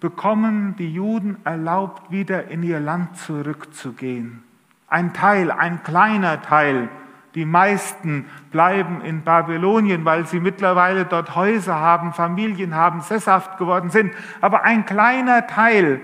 bekommen 0.00 0.74
die 0.76 0.92
Juden 0.92 1.38
erlaubt, 1.44 2.10
wieder 2.10 2.48
in 2.48 2.62
ihr 2.62 2.80
Land 2.80 3.16
zurückzugehen. 3.16 4.42
Ein 4.88 5.14
Teil, 5.14 5.50
ein 5.50 5.82
kleiner 5.82 6.42
Teil 6.42 6.88
die 7.36 7.44
meisten 7.44 8.24
bleiben 8.50 9.02
in 9.02 9.20
Babylonien, 9.20 10.06
weil 10.06 10.26
sie 10.26 10.40
mittlerweile 10.40 11.04
dort 11.04 11.36
Häuser 11.36 11.74
haben, 11.74 12.14
Familien 12.14 12.74
haben, 12.74 13.02
sesshaft 13.02 13.58
geworden 13.58 13.90
sind. 13.90 14.14
Aber 14.40 14.64
ein 14.64 14.86
kleiner 14.86 15.46
Teil 15.46 16.00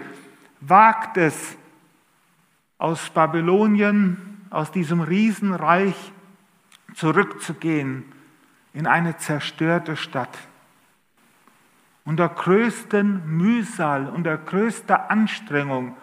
wagt 0.60 1.16
es, 1.16 1.56
aus 2.82 3.10
Babylonien, 3.10 4.16
aus 4.50 4.72
diesem 4.72 5.02
Riesenreich 5.02 5.94
zurückzugehen 6.94 8.04
in 8.72 8.88
eine 8.88 9.16
zerstörte 9.18 9.96
Stadt. 9.96 10.36
Unter 12.04 12.28
größten 12.28 13.24
Mühsal, 13.24 14.08
unter 14.08 14.36
größter 14.36 15.12
Anstrengung 15.12 15.96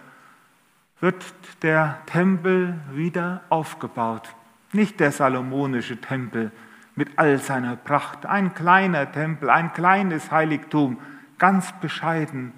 wird 1.02 1.34
der 1.64 2.00
Tempel 2.06 2.80
wieder 2.94 3.42
aufgebaut. 3.50 4.34
Nicht 4.72 5.02
der 5.02 5.12
salomonische 5.12 6.00
Tempel 6.00 6.50
mit 6.96 7.10
all 7.20 7.40
seiner 7.40 7.76
Pracht, 7.76 8.26
ein 8.26 8.54
kleiner 8.54 9.12
Tempel, 9.12 9.50
ein 9.50 9.74
kleines 9.74 10.32
Heiligtum, 10.32 10.98
ganz 11.40 11.74
bescheiden. 11.82 12.54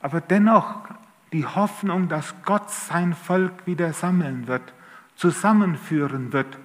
Aber 0.00 0.20
dennoch 0.20 0.88
die 1.36 1.44
Hoffnung, 1.44 2.08
dass 2.08 2.34
Gott 2.46 2.70
sein 2.70 3.12
Volk 3.12 3.66
wieder 3.66 3.92
sammeln 3.92 4.46
wird, 4.46 4.72
zusammenführen 5.16 6.32
wird. 6.32 6.58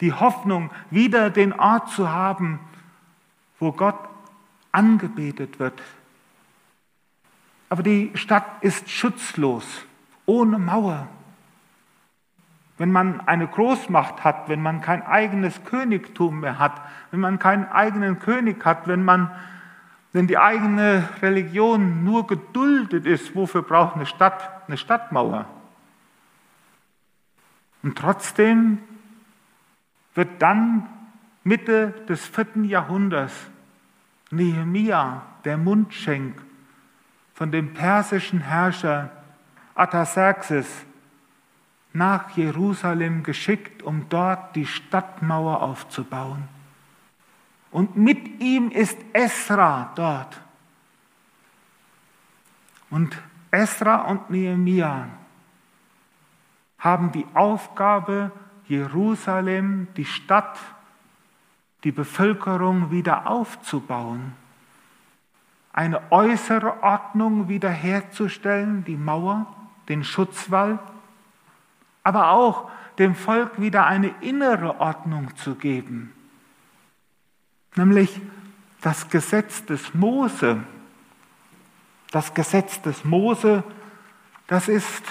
Die 0.00 0.12
Hoffnung, 0.12 0.70
wieder 0.90 1.30
den 1.30 1.52
Ort 1.52 1.90
zu 1.90 2.10
haben, 2.10 2.58
wo 3.60 3.70
Gott 3.70 3.98
angebetet 4.72 5.60
wird. 5.60 5.80
Aber 7.68 7.84
die 7.84 8.10
Stadt 8.14 8.44
ist 8.62 8.90
schutzlos, 8.90 9.64
ohne 10.26 10.58
Mauer, 10.58 11.06
wenn 12.78 12.90
man 12.90 13.20
eine 13.20 13.46
Großmacht 13.46 14.24
hat, 14.24 14.48
wenn 14.48 14.60
man 14.60 14.80
kein 14.80 15.06
eigenes 15.06 15.62
Königtum 15.64 16.40
mehr 16.40 16.58
hat, 16.58 16.80
wenn 17.12 17.20
man 17.20 17.38
keinen 17.38 17.70
eigenen 17.70 18.18
König 18.18 18.64
hat, 18.64 18.88
wenn 18.88 19.04
man 19.04 19.30
wenn 20.14 20.28
die 20.28 20.38
eigene 20.38 21.08
Religion 21.22 22.04
nur 22.04 22.28
geduldet 22.28 23.04
ist, 23.04 23.34
wofür 23.34 23.62
braucht 23.62 23.96
eine 23.96 24.06
Stadt 24.06 24.62
eine 24.68 24.76
Stadtmauer? 24.76 25.44
Und 27.82 27.98
trotzdem 27.98 28.78
wird 30.14 30.40
dann 30.40 30.88
Mitte 31.42 31.90
des 32.08 32.24
vierten 32.24 32.62
Jahrhunderts 32.62 33.34
Nehemia, 34.30 35.22
der 35.44 35.58
Mundschenk, 35.58 36.40
von 37.34 37.50
dem 37.50 37.74
persischen 37.74 38.40
Herrscher 38.40 39.10
Artaxerxes 39.74 40.68
nach 41.92 42.30
Jerusalem 42.36 43.24
geschickt, 43.24 43.82
um 43.82 44.08
dort 44.08 44.54
die 44.54 44.66
Stadtmauer 44.66 45.60
aufzubauen. 45.60 46.53
Und 47.74 47.96
mit 47.96 48.40
ihm 48.40 48.70
ist 48.70 48.96
Esra 49.12 49.90
dort. 49.96 50.40
Und 52.88 53.20
Esra 53.50 54.02
und 54.02 54.30
Nehemia 54.30 55.08
haben 56.78 57.10
die 57.10 57.26
Aufgabe, 57.34 58.30
Jerusalem, 58.68 59.88
die 59.96 60.04
Stadt, 60.04 60.56
die 61.82 61.90
Bevölkerung 61.90 62.92
wieder 62.92 63.26
aufzubauen, 63.26 64.34
eine 65.72 66.00
äußere 66.12 66.80
Ordnung 66.80 67.48
wiederherzustellen, 67.48 68.84
die 68.84 68.96
Mauer, 68.96 69.52
den 69.88 70.04
Schutzwall, 70.04 70.78
aber 72.04 72.30
auch 72.30 72.70
dem 73.00 73.16
Volk 73.16 73.60
wieder 73.60 73.84
eine 73.84 74.14
innere 74.20 74.78
Ordnung 74.78 75.34
zu 75.34 75.56
geben, 75.56 76.12
nämlich 77.76 78.20
das 78.80 79.08
Gesetz 79.08 79.64
des 79.64 79.94
Mose. 79.94 80.62
Das 82.10 82.34
Gesetz 82.34 82.80
des 82.82 83.04
Mose, 83.04 83.64
das 84.46 84.68
ist 84.68 85.02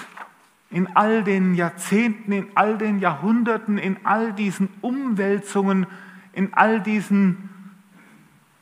in 0.70 0.88
all 0.96 1.22
den 1.22 1.54
Jahrzehnten, 1.54 2.32
in 2.32 2.48
all 2.54 2.78
den 2.78 2.98
Jahrhunderten, 2.98 3.78
in 3.78 3.98
all 4.04 4.32
diesen 4.32 4.68
Umwälzungen, 4.80 5.86
in 6.32 6.54
all 6.54 6.80
diesen 6.80 7.50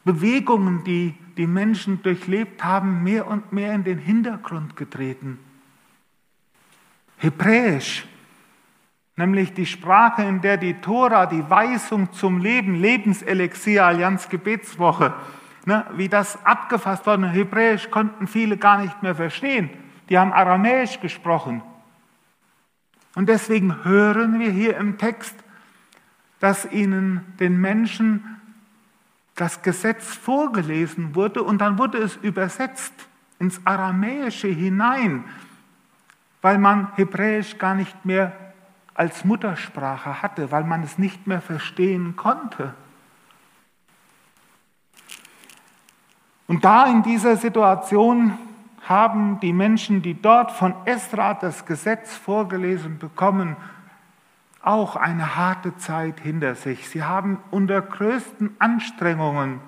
Bewegungen, 0.05 0.85
die 0.85 1.15
die 1.37 1.47
Menschen 1.47 2.03
durchlebt 2.03 2.65
haben, 2.65 3.03
mehr 3.03 3.27
und 3.27 3.53
mehr 3.53 3.75
in 3.75 3.85
den 3.85 3.99
Hintergrund 3.99 4.77
getreten. 4.77 5.39
Hebräisch, 7.17 8.05
nämlich 9.17 9.53
die 9.53 9.67
Sprache, 9.67 10.23
in 10.23 10.41
der 10.41 10.57
die 10.57 10.75
Tora, 10.75 11.27
die 11.27 11.49
Weisung 11.49 12.13
zum 12.13 12.39
Leben, 12.39 12.75
Lebenselixier, 12.75 13.85
Allianz 13.85 14.29
Gebetswoche, 14.29 15.15
ne, 15.67 15.87
wie 15.97 16.09
das 16.09 16.45
abgefasst 16.45 17.07
worden. 17.07 17.29
Hebräisch 17.29 17.91
konnten 17.91 18.27
viele 18.27 18.57
gar 18.57 18.79
nicht 18.79 19.03
mehr 19.03 19.15
verstehen. 19.15 19.71
Die 20.09 20.19
haben 20.19 20.33
Aramäisch 20.33 21.01
gesprochen. 21.01 21.63
Und 23.15 23.29
deswegen 23.29 23.85
hören 23.85 24.41
wir 24.41 24.51
hier 24.51 24.77
im 24.77 24.97
Text, 24.99 25.35
dass 26.41 26.71
ihnen 26.71 27.35
den 27.39 27.61
Menschen 27.61 28.41
das 29.35 29.63
Gesetz 29.63 30.15
vorgelesen 30.15 31.15
wurde 31.15 31.43
und 31.43 31.59
dann 31.59 31.79
wurde 31.79 31.99
es 31.99 32.17
übersetzt 32.17 32.93
ins 33.39 33.61
Aramäische 33.65 34.49
hinein, 34.49 35.25
weil 36.43 36.59
man 36.59 36.89
Hebräisch 36.97 37.59
gar 37.59 37.75
nicht 37.75 38.05
mehr 38.05 38.52
als 38.95 39.25
Muttersprache 39.25 40.23
hatte, 40.23 40.51
weil 40.51 40.65
man 40.65 40.83
es 40.83 40.99
nicht 40.99 41.27
mehr 41.27 41.41
verstehen 41.41 42.17
konnte. 42.17 42.75
Und 46.47 46.65
da 46.65 46.87
in 46.87 47.03
dieser 47.03 47.37
Situation 47.37 48.37
haben 48.83 49.41
die 49.41 49.53
Menschen, 49.53 50.03
die 50.03 50.21
dort 50.21 50.51
von 50.51 50.75
Esra 50.85 51.35
das 51.35 51.65
Gesetz 51.65 52.15
vorgelesen 52.15 52.99
bekommen, 52.99 53.57
auch 54.61 54.97
eine 54.97 55.37
harte 55.37 55.77
Zeit 55.77 56.21
hinter 56.21 56.55
sich. 56.55 56.89
Sie 56.89 57.03
haben 57.03 57.39
unter 57.51 57.81
größten 57.81 58.55
Anstrengungen 58.59 59.61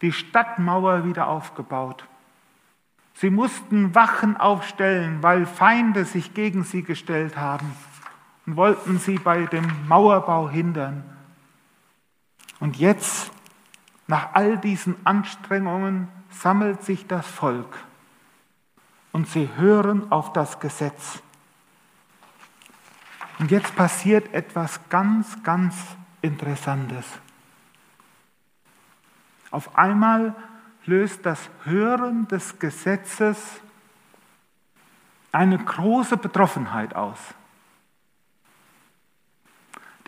die 0.00 0.12
Stadtmauer 0.12 1.04
wieder 1.04 1.28
aufgebaut. 1.28 2.08
Sie 3.14 3.30
mussten 3.30 3.94
Wachen 3.94 4.36
aufstellen, 4.36 5.22
weil 5.22 5.44
Feinde 5.44 6.04
sich 6.04 6.34
gegen 6.34 6.64
sie 6.64 6.82
gestellt 6.82 7.36
haben 7.36 7.72
und 8.46 8.56
wollten 8.56 8.98
sie 8.98 9.18
bei 9.18 9.46
dem 9.46 9.66
Mauerbau 9.88 10.48
hindern. 10.48 11.04
Und 12.60 12.76
jetzt, 12.76 13.30
nach 14.06 14.34
all 14.34 14.58
diesen 14.58 14.96
Anstrengungen, 15.04 16.08
sammelt 16.30 16.82
sich 16.82 17.06
das 17.06 17.26
Volk 17.26 17.76
und 19.12 19.28
sie 19.28 19.48
hören 19.56 20.10
auf 20.10 20.32
das 20.32 20.58
Gesetz. 20.60 21.22
Und 23.38 23.50
jetzt 23.50 23.74
passiert 23.76 24.32
etwas 24.32 24.80
ganz, 24.88 25.42
ganz 25.42 25.74
Interessantes. 26.20 27.04
Auf 29.50 29.76
einmal 29.76 30.34
löst 30.86 31.26
das 31.26 31.50
Hören 31.64 32.26
des 32.28 32.58
Gesetzes 32.58 33.38
eine 35.30 35.58
große 35.58 36.16
Betroffenheit 36.16 36.94
aus. 36.94 37.18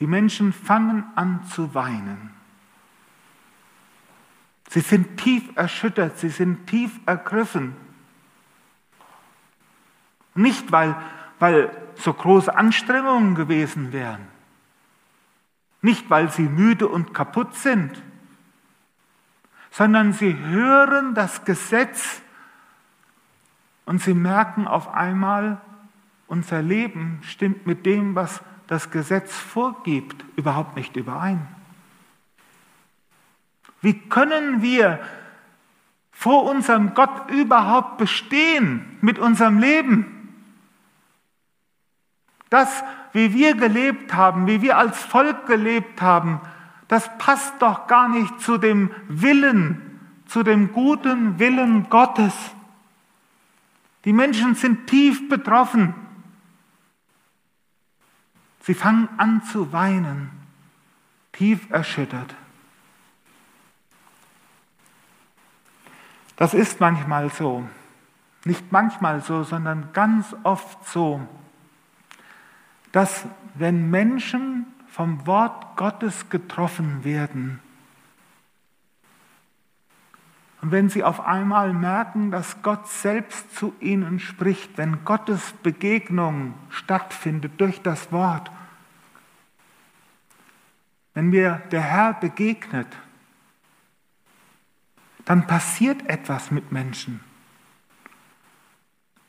Die 0.00 0.06
Menschen 0.06 0.52
fangen 0.52 1.04
an 1.14 1.44
zu 1.46 1.74
weinen. 1.74 2.30
Sie 4.68 4.80
sind 4.80 5.18
tief 5.18 5.56
erschüttert, 5.56 6.18
sie 6.18 6.30
sind 6.30 6.66
tief 6.66 6.98
ergriffen. 7.06 7.76
Nicht, 10.34 10.72
weil, 10.72 10.96
weil 11.38 11.70
so 11.94 12.12
große 12.12 12.54
Anstrengungen 12.54 13.34
gewesen 13.34 13.92
wären. 13.92 14.26
Nicht, 15.80 16.10
weil 16.10 16.30
sie 16.30 16.48
müde 16.48 16.88
und 16.88 17.14
kaputt 17.14 17.54
sind, 17.54 18.02
sondern 19.70 20.12
sie 20.12 20.36
hören 20.36 21.14
das 21.14 21.44
Gesetz 21.44 22.22
und 23.84 24.00
sie 24.00 24.14
merken 24.14 24.66
auf 24.66 24.88
einmal, 24.88 25.60
unser 26.26 26.62
Leben 26.62 27.20
stimmt 27.22 27.66
mit 27.66 27.84
dem, 27.84 28.14
was 28.14 28.42
das 28.66 28.90
Gesetz 28.90 29.32
vorgibt, 29.32 30.24
überhaupt 30.36 30.76
nicht 30.76 30.96
überein. 30.96 31.46
Wie 33.80 33.98
können 33.98 34.62
wir 34.62 35.00
vor 36.10 36.44
unserem 36.44 36.94
Gott 36.94 37.30
überhaupt 37.30 37.98
bestehen 37.98 38.96
mit 39.02 39.18
unserem 39.18 39.58
Leben? 39.58 40.06
Das, 42.48 42.82
wie 43.12 43.34
wir 43.34 43.54
gelebt 43.56 44.14
haben, 44.14 44.46
wie 44.46 44.62
wir 44.62 44.78
als 44.78 44.98
Volk 44.98 45.46
gelebt 45.46 46.00
haben, 46.00 46.40
das 46.88 47.10
passt 47.18 47.60
doch 47.60 47.86
gar 47.86 48.08
nicht 48.08 48.40
zu 48.40 48.58
dem 48.58 48.90
Willen, 49.08 50.00
zu 50.26 50.42
dem 50.42 50.72
guten 50.72 51.38
Willen 51.38 51.88
Gottes. 51.90 52.34
Die 54.04 54.12
Menschen 54.12 54.54
sind 54.54 54.86
tief 54.86 55.28
betroffen. 55.28 55.94
Sie 58.64 58.74
fangen 58.74 59.08
an 59.16 59.42
zu 59.44 59.72
weinen, 59.72 60.30
tief 61.32 61.70
erschüttert. 61.70 62.34
Das 66.36 66.52
ist 66.52 66.80
manchmal 66.80 67.30
so. 67.30 67.68
Nicht 68.44 68.72
manchmal 68.72 69.22
so, 69.22 69.44
sondern 69.44 69.92
ganz 69.92 70.34
oft 70.42 70.84
so 70.86 71.26
dass 72.94 73.26
wenn 73.56 73.90
Menschen 73.90 74.66
vom 74.86 75.26
Wort 75.26 75.76
Gottes 75.76 76.30
getroffen 76.30 77.02
werden 77.02 77.58
und 80.64 80.70
wenn 80.70 80.88
sie 80.88 81.04
auf 81.04 81.20
einmal 81.20 81.74
merken, 81.74 82.30
dass 82.30 82.62
Gott 82.62 82.88
selbst 82.88 83.54
zu 83.54 83.74
ihnen 83.80 84.18
spricht, 84.18 84.78
wenn 84.78 85.04
Gottes 85.04 85.52
Begegnung 85.62 86.54
stattfindet 86.70 87.52
durch 87.58 87.82
das 87.82 88.10
Wort, 88.12 88.50
wenn 91.12 91.28
mir 91.28 91.60
der 91.70 91.82
Herr 91.82 92.14
begegnet, 92.14 92.86
dann 95.26 95.46
passiert 95.46 96.08
etwas 96.08 96.50
mit 96.50 96.72
Menschen. 96.72 97.20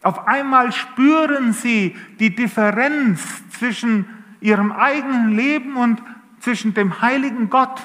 Auf 0.03 0.29
einmal 0.29 0.71
spüren 0.71 1.51
sie 1.51 1.97
die 2.17 2.33
Differenz 2.33 3.43
zwischen 3.49 4.07
ihrem 4.39 4.71
eigenen 4.71 5.35
Leben 5.35 5.75
und 5.75 6.01
zwischen 6.39 6.73
dem 6.73 7.01
heiligen 7.01 7.49
Gott. 7.49 7.81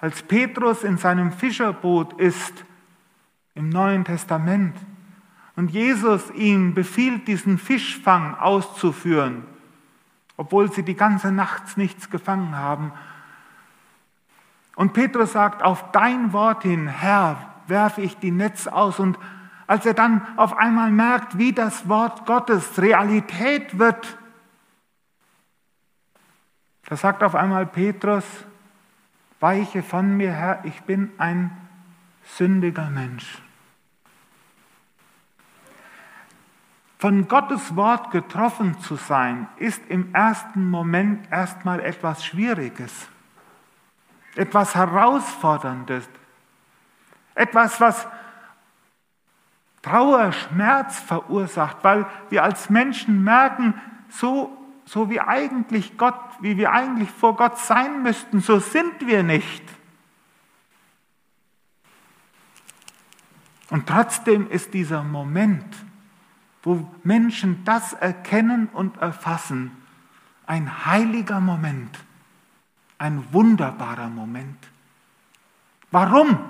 Als 0.00 0.22
Petrus 0.22 0.84
in 0.84 0.96
seinem 0.96 1.32
Fischerboot 1.32 2.20
ist 2.20 2.64
im 3.54 3.68
Neuen 3.68 4.04
Testament 4.04 4.76
und 5.56 5.72
Jesus 5.72 6.30
ihm 6.30 6.74
befiehlt, 6.74 7.26
diesen 7.26 7.58
Fischfang 7.58 8.36
auszuführen, 8.36 9.44
obwohl 10.36 10.70
sie 10.72 10.84
die 10.84 10.94
ganze 10.94 11.32
Nacht 11.32 11.76
nichts 11.76 12.10
gefangen 12.10 12.56
haben. 12.56 12.92
Und 14.76 14.92
Petrus 14.92 15.32
sagt, 15.32 15.64
auf 15.64 15.90
dein 15.90 16.32
Wort 16.32 16.62
hin, 16.62 16.86
Herr, 16.86 17.54
werfe 17.66 18.00
ich 18.00 18.16
die 18.18 18.30
Netze 18.30 18.72
aus 18.72 19.00
und 19.00 19.18
als 19.66 19.84
er 19.84 19.94
dann 19.94 20.26
auf 20.36 20.56
einmal 20.56 20.90
merkt, 20.92 21.36
wie 21.36 21.52
das 21.52 21.88
Wort 21.88 22.24
Gottes 22.24 22.80
Realität 22.80 23.78
wird, 23.78 24.16
da 26.86 26.96
sagt 26.96 27.22
auf 27.22 27.34
einmal 27.34 27.66
Petrus, 27.66 28.24
weiche 29.40 29.82
von 29.82 30.16
mir 30.16 30.32
her, 30.32 30.60
ich 30.64 30.82
bin 30.82 31.12
ein 31.18 31.50
sündiger 32.24 32.90
Mensch. 32.90 33.40
Von 36.98 37.28
Gottes 37.28 37.76
Wort 37.76 38.10
getroffen 38.10 38.78
zu 38.80 38.96
sein, 38.96 39.46
ist 39.56 39.80
im 39.88 40.12
ersten 40.14 40.68
Moment 40.68 41.30
erstmal 41.30 41.80
etwas 41.80 42.24
Schwieriges, 42.24 43.08
etwas 44.34 44.74
Herausforderndes, 44.74 46.08
etwas, 47.36 47.80
was 47.80 48.08
Trauer, 49.82 50.32
Schmerz 50.32 50.98
verursacht, 50.98 51.78
weil 51.82 52.04
wir 52.30 52.42
als 52.42 52.68
Menschen 52.68 53.22
merken, 53.22 53.80
so, 54.08 54.57
so 54.88 55.10
wie 55.10 55.20
eigentlich 55.20 55.98
Gott, 55.98 56.18
wie 56.40 56.56
wir 56.56 56.72
eigentlich 56.72 57.10
vor 57.10 57.36
Gott 57.36 57.58
sein 57.58 58.02
müssten, 58.02 58.40
so 58.40 58.58
sind 58.58 59.06
wir 59.06 59.22
nicht. 59.22 59.62
Und 63.68 63.86
trotzdem 63.86 64.50
ist 64.50 64.72
dieser 64.72 65.04
Moment, 65.04 65.76
wo 66.62 66.90
Menschen 67.04 67.64
das 67.64 67.92
erkennen 67.92 68.68
und 68.72 68.96
erfassen, 68.96 69.72
ein 70.46 70.86
heiliger 70.86 71.40
Moment, 71.40 71.98
ein 72.96 73.30
wunderbarer 73.30 74.08
Moment. 74.08 74.56
Warum? 75.90 76.47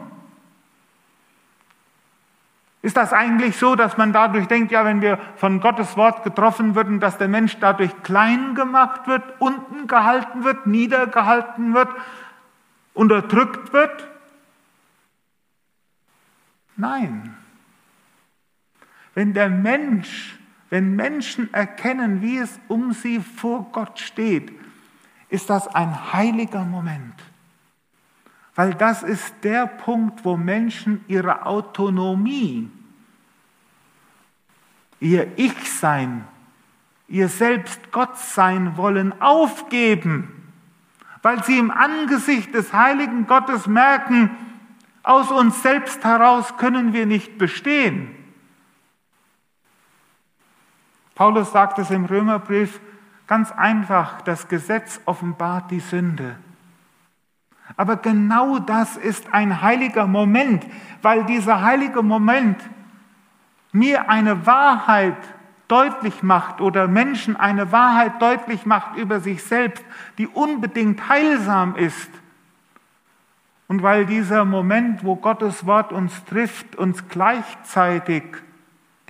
Ist 2.89 2.97
das 2.97 3.13
eigentlich 3.13 3.59
so, 3.59 3.75
dass 3.75 3.99
man 3.99 4.15
dadurch 4.15 4.47
denkt, 4.47 4.73
ja, 4.73 4.83
wenn 4.83 5.03
wir 5.03 5.19
von 5.37 5.61
Gottes 5.61 5.99
Wort 5.99 6.25
getroffen 6.25 6.75
würden, 6.75 7.01
dass 7.01 7.19
der 7.19 7.29
Mensch 7.29 7.59
dadurch 7.61 8.03
klein 8.03 8.55
gemacht 8.55 9.07
wird, 9.07 9.23
unten 9.41 9.87
gehalten 9.87 10.43
wird, 10.43 10.67
niedergehalten 10.67 11.75
wird, 11.75 11.91
unterdrückt 12.95 13.75
wird? 13.75 14.09
Nein. 16.77 17.37
Wenn 19.15 19.35
der 19.35 19.51
Mensch, 19.51 20.39
wenn 20.71 20.97
Menschen 20.97 21.53
erkennen, 21.53 22.23
wie 22.23 22.39
es 22.39 22.59
um 22.69 22.93
sie 22.93 23.21
vor 23.21 23.69
Gott 23.71 23.99
steht, 23.99 24.51
ist 25.29 25.51
das 25.51 25.69
ein 25.69 26.15
heiliger 26.15 26.65
Moment. 26.65 27.17
Weil 28.55 28.73
das 28.73 29.03
ist 29.03 29.35
der 29.43 29.67
Punkt, 29.67 30.25
wo 30.25 30.39
Menschen 30.39 31.05
ihre 31.07 31.45
Autonomie, 31.45 32.71
ihr 35.01 35.39
Ich-Sein, 35.39 36.25
ihr 37.09 37.29
selbst 37.29 37.93
Gott 37.93 38.19
sein 38.19 38.77
wollen, 38.77 39.21
aufgeben, 39.21 40.53
weil 41.23 41.43
sie 41.45 41.59
im 41.59 41.71
Angesicht 41.71 42.55
des 42.55 42.73
heiligen 42.73 43.27
Gottes 43.27 43.67
merken, 43.67 44.31
aus 45.03 45.31
uns 45.31 45.63
selbst 45.63 46.05
heraus 46.05 46.57
können 46.59 46.93
wir 46.93 47.07
nicht 47.07 47.39
bestehen. 47.39 48.15
Paulus 51.15 51.51
sagt 51.51 51.79
es 51.79 51.91
im 51.91 52.05
Römerbrief 52.05 52.81
ganz 53.27 53.51
einfach, 53.53 54.21
das 54.23 54.49
Gesetz 54.49 55.01
offenbart 55.05 55.71
die 55.71 55.81
Sünde. 55.81 56.37
Aber 57.77 57.97
genau 57.97 58.59
das 58.59 58.97
ist 58.97 59.33
ein 59.33 59.61
heiliger 59.61 60.07
Moment, 60.07 60.65
weil 61.03 61.25
dieser 61.25 61.63
heilige 61.63 62.03
Moment 62.03 62.57
mir 63.73 64.09
eine 64.09 64.47
Wahrheit 64.47 65.17
deutlich 65.69 66.23
macht 66.23 66.61
oder 66.61 66.89
Menschen 66.89 67.37
eine 67.37 67.73
Wahrheit 67.73 68.21
deutlich 68.23 68.65
macht 68.65 68.97
über 68.97 69.21
sich 69.21 69.43
selbst, 69.43 69.85
die 70.17 70.27
unbedingt 70.27 71.09
heilsam 71.09 71.77
ist. 71.77 72.11
Und 73.69 73.83
weil 73.83 74.07
dieser 74.07 74.47
Moment, 74.47 75.05
wo 75.05 75.17
Gottes 75.17 75.67
Wort 75.67 75.93
uns 75.93 76.25
trifft, 76.25 76.77
uns 76.77 77.07
gleichzeitig 77.09 78.25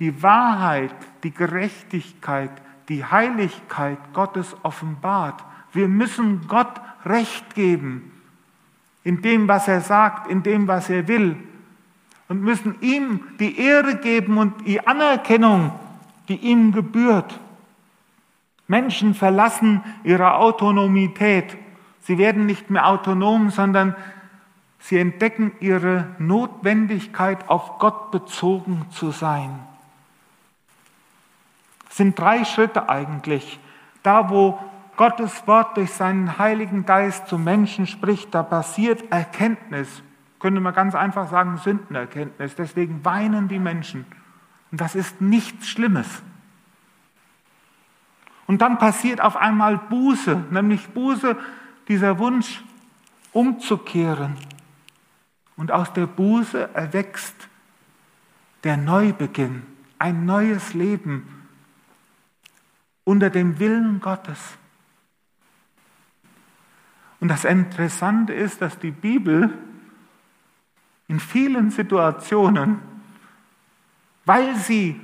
die 0.01 0.21
Wahrheit, 0.21 0.93
die 1.23 1.31
Gerechtigkeit, 1.31 2.51
die 2.89 3.05
Heiligkeit 3.05 3.97
Gottes 4.13 4.55
offenbart. 4.63 5.43
Wir 5.71 5.87
müssen 5.87 6.47
Gott 6.47 6.81
Recht 7.05 7.55
geben 7.55 8.11
in 9.03 9.21
dem, 9.21 9.47
was 9.47 9.67
er 9.67 9.81
sagt, 9.81 10.29
in 10.29 10.43
dem, 10.43 10.67
was 10.67 10.89
er 10.89 11.07
will. 11.07 11.37
Und 12.29 12.41
müssen 12.41 12.79
ihm 12.81 13.21
die 13.39 13.59
Ehre 13.59 13.97
geben 13.97 14.37
und 14.37 14.65
die 14.65 14.87
Anerkennung, 14.87 15.71
die 16.29 16.37
ihm 16.37 16.71
gebührt. 16.71 17.39
Menschen 18.67 19.13
verlassen 19.15 19.83
ihre 20.03 20.35
Autonomität. 20.35 21.57
Sie 22.01 22.17
werden 22.17 22.45
nicht 22.45 22.69
mehr 22.69 22.87
autonom, 22.87 23.49
sondern 23.49 23.95
Sie 24.79 24.97
entdecken 24.97 25.51
ihre 25.59 26.07
Notwendigkeit, 26.19 27.49
auf 27.49 27.79
Gott 27.79 28.11
bezogen 28.11 28.85
zu 28.91 29.11
sein. 29.11 29.59
Es 31.89 31.97
sind 31.97 32.17
drei 32.17 32.45
Schritte 32.45 32.87
eigentlich. 32.87 33.59
Da, 34.03 34.29
wo 34.29 34.57
Gottes 34.95 35.45
Wort 35.47 35.75
durch 35.77 35.91
seinen 35.91 36.37
Heiligen 36.37 36.85
Geist 36.85 37.27
zu 37.27 37.37
Menschen 37.37 37.87
spricht, 37.87 38.33
da 38.33 38.43
passiert 38.43 39.11
Erkenntnis. 39.11 40.01
Könnte 40.39 40.61
man 40.61 40.73
ganz 40.73 40.95
einfach 40.95 41.29
sagen, 41.29 41.57
Sündenerkenntnis. 41.57 42.55
Deswegen 42.55 43.03
weinen 43.03 43.47
die 43.47 43.59
Menschen. 43.59 44.05
Und 44.71 44.81
das 44.81 44.95
ist 44.95 45.21
nichts 45.21 45.67
Schlimmes. 45.67 46.23
Und 48.47 48.61
dann 48.61 48.77
passiert 48.77 49.21
auf 49.21 49.37
einmal 49.37 49.77
Buße, 49.77 50.45
nämlich 50.49 50.87
Buße, 50.89 51.37
dieser 51.87 52.17
Wunsch 52.19 52.63
umzukehren, 53.31 54.35
und 55.59 55.73
aus 55.73 55.91
der 55.91 56.07
Buße 56.07 56.73
erwächst 56.73 57.35
der 58.63 58.77
Neubeginn, 58.77 59.63
ein 59.99 60.25
neues 60.25 60.73
Leben 60.73 61.47
unter 63.03 63.29
dem 63.29 63.59
Willen 63.59 63.99
Gottes. 63.99 64.57
Und 67.19 67.27
das 67.27 67.43
Interessante 67.43 68.33
ist, 68.33 68.61
dass 68.61 68.79
die 68.79 68.91
Bibel 68.91 69.53
in 71.09 71.19
vielen 71.19 71.71
Situationen, 71.71 72.79
weil 74.25 74.55
sie 74.55 75.01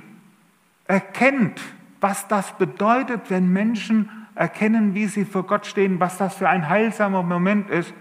erkennt, 0.86 1.60
was 2.00 2.28
das 2.28 2.56
bedeutet, 2.56 3.28
wenn 3.28 3.52
Menschen 3.52 4.08
erkennen, 4.36 4.94
wie 4.94 5.06
sie 5.06 5.24
vor 5.24 5.42
Gott 5.42 5.66
stehen, 5.66 5.98
was 5.98 6.16
das 6.16 6.36
für 6.36 6.48
ein 6.48 6.68
heilsamer 6.68 7.24
Moment 7.24 7.68
ist, 7.70 7.92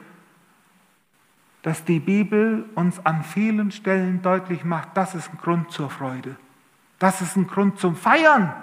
dass 1.63 1.83
die 1.83 1.99
Bibel 1.99 2.69
uns 2.75 3.03
an 3.03 3.23
vielen 3.23 3.71
Stellen 3.71 4.21
deutlich 4.21 4.63
macht, 4.63 4.89
das 4.93 5.15
ist 5.15 5.33
ein 5.33 5.39
Grund 5.39 5.71
zur 5.71 5.89
Freude. 5.89 6.35
Das 6.99 7.21
ist 7.21 7.35
ein 7.35 7.47
Grund 7.47 7.79
zum 7.79 7.95
Feiern. 7.95 8.53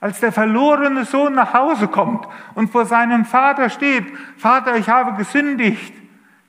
Als 0.00 0.20
der 0.20 0.32
verlorene 0.32 1.04
Sohn 1.04 1.34
nach 1.34 1.52
Hause 1.52 1.88
kommt 1.88 2.26
und 2.54 2.70
vor 2.70 2.86
seinem 2.86 3.26
Vater 3.26 3.68
steht, 3.68 4.06
Vater, 4.38 4.76
ich 4.76 4.88
habe 4.88 5.12
gesündigt 5.12 5.92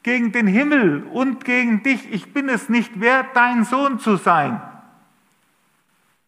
gegen 0.04 0.32
den 0.32 0.48
Himmel 0.48 1.04
und 1.04 1.46
gegen 1.46 1.84
dich, 1.84 2.12
ich 2.12 2.34
bin 2.34 2.50
es 2.50 2.70
nicht 2.70 3.00
wert, 3.00 3.28
dein 3.34 3.66
Sohn 3.66 4.00
zu 4.00 4.16
sein. 4.16 4.62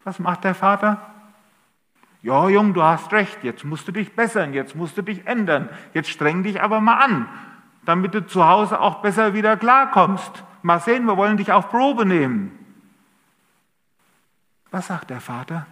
Was 0.03 0.19
macht 0.19 0.43
der 0.43 0.55
Vater? 0.55 0.99
Ja, 2.21 2.49
Jung, 2.49 2.73
du 2.73 2.83
hast 2.83 3.11
recht, 3.13 3.43
jetzt 3.43 3.63
musst 3.63 3.87
du 3.87 3.91
dich 3.91 4.13
bessern, 4.13 4.53
jetzt 4.53 4.75
musst 4.75 4.97
du 4.97 5.01
dich 5.01 5.25
ändern, 5.25 5.69
jetzt 5.93 6.09
streng 6.09 6.43
dich 6.43 6.61
aber 6.61 6.79
mal 6.79 6.97
an, 6.97 7.27
damit 7.85 8.13
du 8.13 8.25
zu 8.25 8.47
Hause 8.47 8.79
auch 8.79 9.01
besser 9.01 9.33
wieder 9.33 9.57
klarkommst. 9.57 10.43
Mal 10.61 10.79
sehen, 10.79 11.05
wir 11.05 11.17
wollen 11.17 11.37
dich 11.37 11.51
auf 11.51 11.69
Probe 11.69 12.05
nehmen. 12.05 12.57
Was 14.69 14.87
sagt 14.87 15.09
der 15.09 15.19
Vater? 15.19 15.65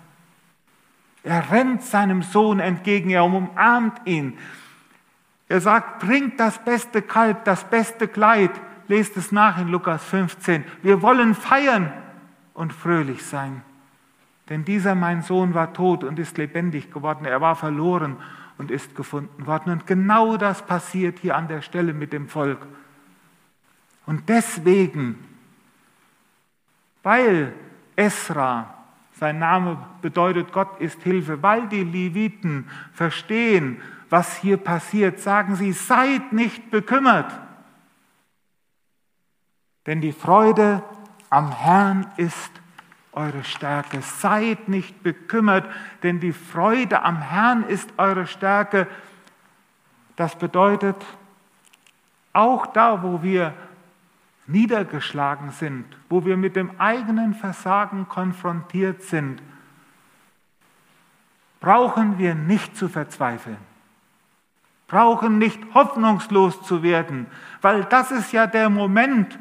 Er 1.24 1.52
rennt 1.52 1.84
seinem 1.84 2.24
Sohn 2.24 2.60
entgegen, 2.60 3.10
er 3.10 3.26
umarmt 3.26 4.02
ihn. 4.06 4.38
Er 5.50 5.60
sagt, 5.60 6.00
bringt 6.00 6.40
das 6.40 6.64
beste 6.64 7.02
Kalb, 7.02 7.44
das 7.44 7.64
beste 7.64 8.08
Kleid. 8.08 8.52
Lest 8.88 9.18
es 9.18 9.32
nach 9.32 9.60
in 9.60 9.68
Lukas 9.68 10.04
15. 10.06 10.64
Wir 10.82 11.02
wollen 11.02 11.36
feiern 11.36 11.92
und 12.54 12.72
fröhlich 12.72 13.26
sein. 13.26 13.64
Denn 14.50 14.64
dieser 14.64 14.96
mein 14.96 15.22
Sohn 15.22 15.54
war 15.54 15.74
tot 15.74 16.04
und 16.04 16.18
ist 16.18 16.38
lebendig 16.38 16.92
geworden. 16.92 17.26
Er 17.26 17.42
war 17.42 17.56
verloren 17.56 18.18
und 18.58 18.72
ist 18.72 18.96
gefunden 18.96 19.48
worden. 19.48 19.72
Und 19.72 19.88
genau 19.88 20.38
das 20.38 20.66
passiert 20.66 21.20
hier 21.20 21.36
an 21.36 21.48
der 21.48 21.62
Stelle 21.62 21.94
mit 21.94 22.14
dem 22.14 22.28
Volk. 22.28 22.60
Und 24.06 24.30
deswegen, 24.30 25.18
weil 27.04 27.54
Esra, 27.96 28.74
sein 29.14 29.40
Name 29.40 29.78
bedeutet 30.02 30.52
Gott 30.52 30.80
ist 30.80 31.02
Hilfe, 31.04 31.44
weil 31.44 31.68
die 31.68 31.84
Leviten 31.84 32.70
verstehen, 32.94 33.82
was 34.10 34.38
hier 34.38 34.58
passiert, 34.58 35.20
sagen 35.20 35.56
sie, 35.56 35.72
seid 35.72 36.34
nicht 36.34 36.72
bekümmert. 36.72 37.32
Denn 39.86 40.02
die 40.02 40.12
Freude 40.12 40.84
am 41.30 41.52
Herrn 41.52 42.08
ist 42.18 42.52
eure 43.12 43.44
Stärke. 43.44 44.02
Seid 44.02 44.68
nicht 44.68 45.04
bekümmert, 45.04 45.70
denn 46.04 46.20
die 46.20 46.34
Freude 46.34 47.04
am 47.04 47.22
Herrn 47.22 47.64
ist 47.64 47.90
eure 47.98 48.28
Stärke. 48.28 48.88
Das 50.16 50.36
bedeutet, 50.36 50.96
auch 52.34 52.68
da, 52.68 53.04
wo 53.04 53.24
wir 53.24 53.54
niedergeschlagen 54.48 55.52
sind, 55.52 55.86
wo 56.10 56.26
wir 56.26 56.36
mit 56.36 56.56
dem 56.56 56.80
eigenen 56.80 57.34
Versagen 57.36 58.08
konfrontiert 58.08 59.04
sind, 59.04 59.42
brauchen 61.60 62.18
wir 62.18 62.36
nicht 62.36 62.76
zu 62.76 62.90
verzweifeln, 62.90 63.58
brauchen 64.90 65.38
nicht 65.38 65.60
hoffnungslos 65.74 66.62
zu 66.64 66.84
werden, 66.84 67.28
weil 67.62 67.86
das 67.86 68.12
ist 68.12 68.34
ja 68.34 68.46
der 68.48 68.70
Moment, 68.70 69.40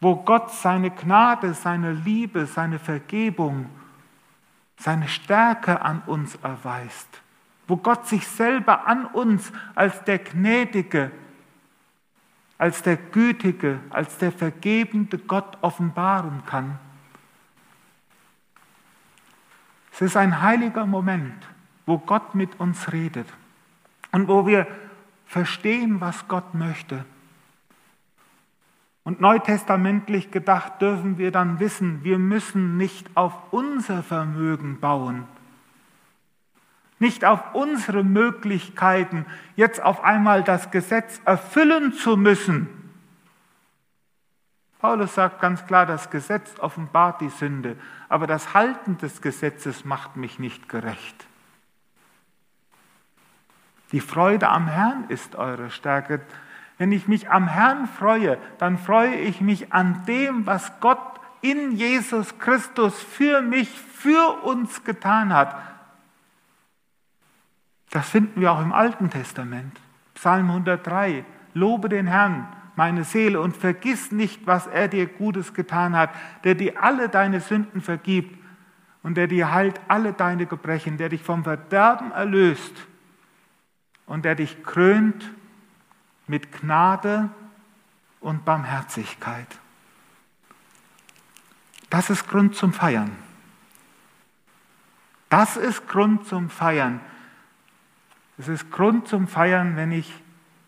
wo 0.00 0.14
Gott 0.16 0.52
seine 0.52 0.92
Gnade, 0.92 1.52
seine 1.54 1.92
Liebe, 1.92 2.46
seine 2.46 2.78
Vergebung, 2.78 3.66
seine 4.76 5.08
Stärke 5.08 5.82
an 5.82 6.02
uns 6.06 6.36
erweist, 6.36 7.20
wo 7.66 7.76
Gott 7.76 8.06
sich 8.06 8.26
selber 8.28 8.86
an 8.86 9.06
uns 9.06 9.52
als 9.74 10.04
der 10.04 10.20
Gnädige 10.20 11.10
als 12.60 12.82
der 12.82 12.98
gütige, 12.98 13.80
als 13.88 14.18
der 14.18 14.30
vergebende 14.32 15.16
Gott 15.16 15.56
offenbaren 15.62 16.42
kann. 16.44 16.78
Es 19.92 20.02
ist 20.02 20.14
ein 20.14 20.42
heiliger 20.42 20.84
Moment, 20.84 21.42
wo 21.86 21.96
Gott 21.96 22.34
mit 22.34 22.60
uns 22.60 22.92
redet 22.92 23.26
und 24.12 24.28
wo 24.28 24.46
wir 24.46 24.66
verstehen, 25.26 26.00
was 26.00 26.26
Gott 26.28 26.54
möchte. 26.54 27.04
Und 29.04 29.20
neutestamentlich 29.20 30.30
gedacht 30.30 30.80
dürfen 30.80 31.18
wir 31.18 31.30
dann 31.30 31.58
wissen, 31.58 32.04
wir 32.04 32.18
müssen 32.18 32.76
nicht 32.76 33.16
auf 33.16 33.32
unser 33.50 34.02
Vermögen 34.02 34.78
bauen, 34.80 35.24
nicht 36.98 37.24
auf 37.24 37.54
unsere 37.54 38.04
Möglichkeiten, 38.04 39.24
jetzt 39.56 39.82
auf 39.82 40.04
einmal 40.04 40.44
das 40.44 40.70
Gesetz 40.70 41.20
erfüllen 41.24 41.92
zu 41.92 42.16
müssen. 42.16 42.68
Paulus 44.80 45.14
sagt 45.14 45.40
ganz 45.40 45.66
klar, 45.66 45.86
das 45.86 46.10
Gesetz 46.10 46.58
offenbart 46.58 47.20
die 47.20 47.28
Sünde, 47.30 47.76
aber 48.08 48.26
das 48.26 48.54
Halten 48.54 48.98
des 48.98 49.22
Gesetzes 49.22 49.84
macht 49.84 50.16
mich 50.16 50.38
nicht 50.38 50.68
gerecht. 50.68 51.26
Die 53.92 54.00
Freude 54.00 54.48
am 54.48 54.68
Herrn 54.68 55.04
ist 55.08 55.36
eure 55.36 55.70
Stärke. 55.70 56.20
Wenn 56.78 56.92
ich 56.92 57.08
mich 57.08 57.30
am 57.30 57.48
Herrn 57.48 57.88
freue, 57.88 58.38
dann 58.58 58.78
freue 58.78 59.16
ich 59.16 59.40
mich 59.40 59.72
an 59.72 60.04
dem, 60.06 60.46
was 60.46 60.72
Gott 60.80 60.98
in 61.42 61.72
Jesus 61.72 62.38
Christus 62.38 63.00
für 63.00 63.42
mich, 63.42 63.68
für 63.68 64.44
uns 64.44 64.84
getan 64.84 65.34
hat. 65.34 65.56
Das 67.90 68.08
finden 68.08 68.40
wir 68.40 68.52
auch 68.52 68.62
im 68.62 68.72
Alten 68.72 69.10
Testament. 69.10 69.76
Psalm 70.14 70.48
103. 70.48 71.24
Lobe 71.54 71.88
den 71.88 72.06
Herrn, 72.06 72.46
meine 72.76 73.02
Seele, 73.02 73.40
und 73.40 73.56
vergiss 73.56 74.12
nicht, 74.12 74.46
was 74.46 74.68
er 74.68 74.86
dir 74.86 75.06
Gutes 75.06 75.52
getan 75.54 75.96
hat, 75.96 76.10
der 76.44 76.54
dir 76.54 76.80
alle 76.80 77.08
deine 77.08 77.40
Sünden 77.40 77.80
vergibt 77.80 78.38
und 79.02 79.16
der 79.16 79.26
dir 79.26 79.52
heilt 79.52 79.80
alle 79.88 80.12
deine 80.12 80.46
Gebrechen, 80.46 80.96
der 80.98 81.08
dich 81.08 81.22
vom 81.22 81.42
Verderben 81.42 82.12
erlöst 82.12 82.86
und 84.10 84.24
der 84.24 84.34
dich 84.34 84.64
krönt 84.64 85.30
mit 86.26 86.50
Gnade 86.50 87.30
und 88.18 88.44
Barmherzigkeit. 88.44 89.46
Das 91.90 92.10
ist 92.10 92.28
Grund 92.28 92.56
zum 92.56 92.72
Feiern. 92.72 93.12
Das 95.28 95.56
ist 95.56 95.86
Grund 95.86 96.26
zum 96.26 96.50
Feiern. 96.50 97.00
Es 98.36 98.48
ist 98.48 98.72
Grund 98.72 99.06
zum 99.06 99.28
Feiern, 99.28 99.76
wenn 99.76 99.92
ich 99.92 100.12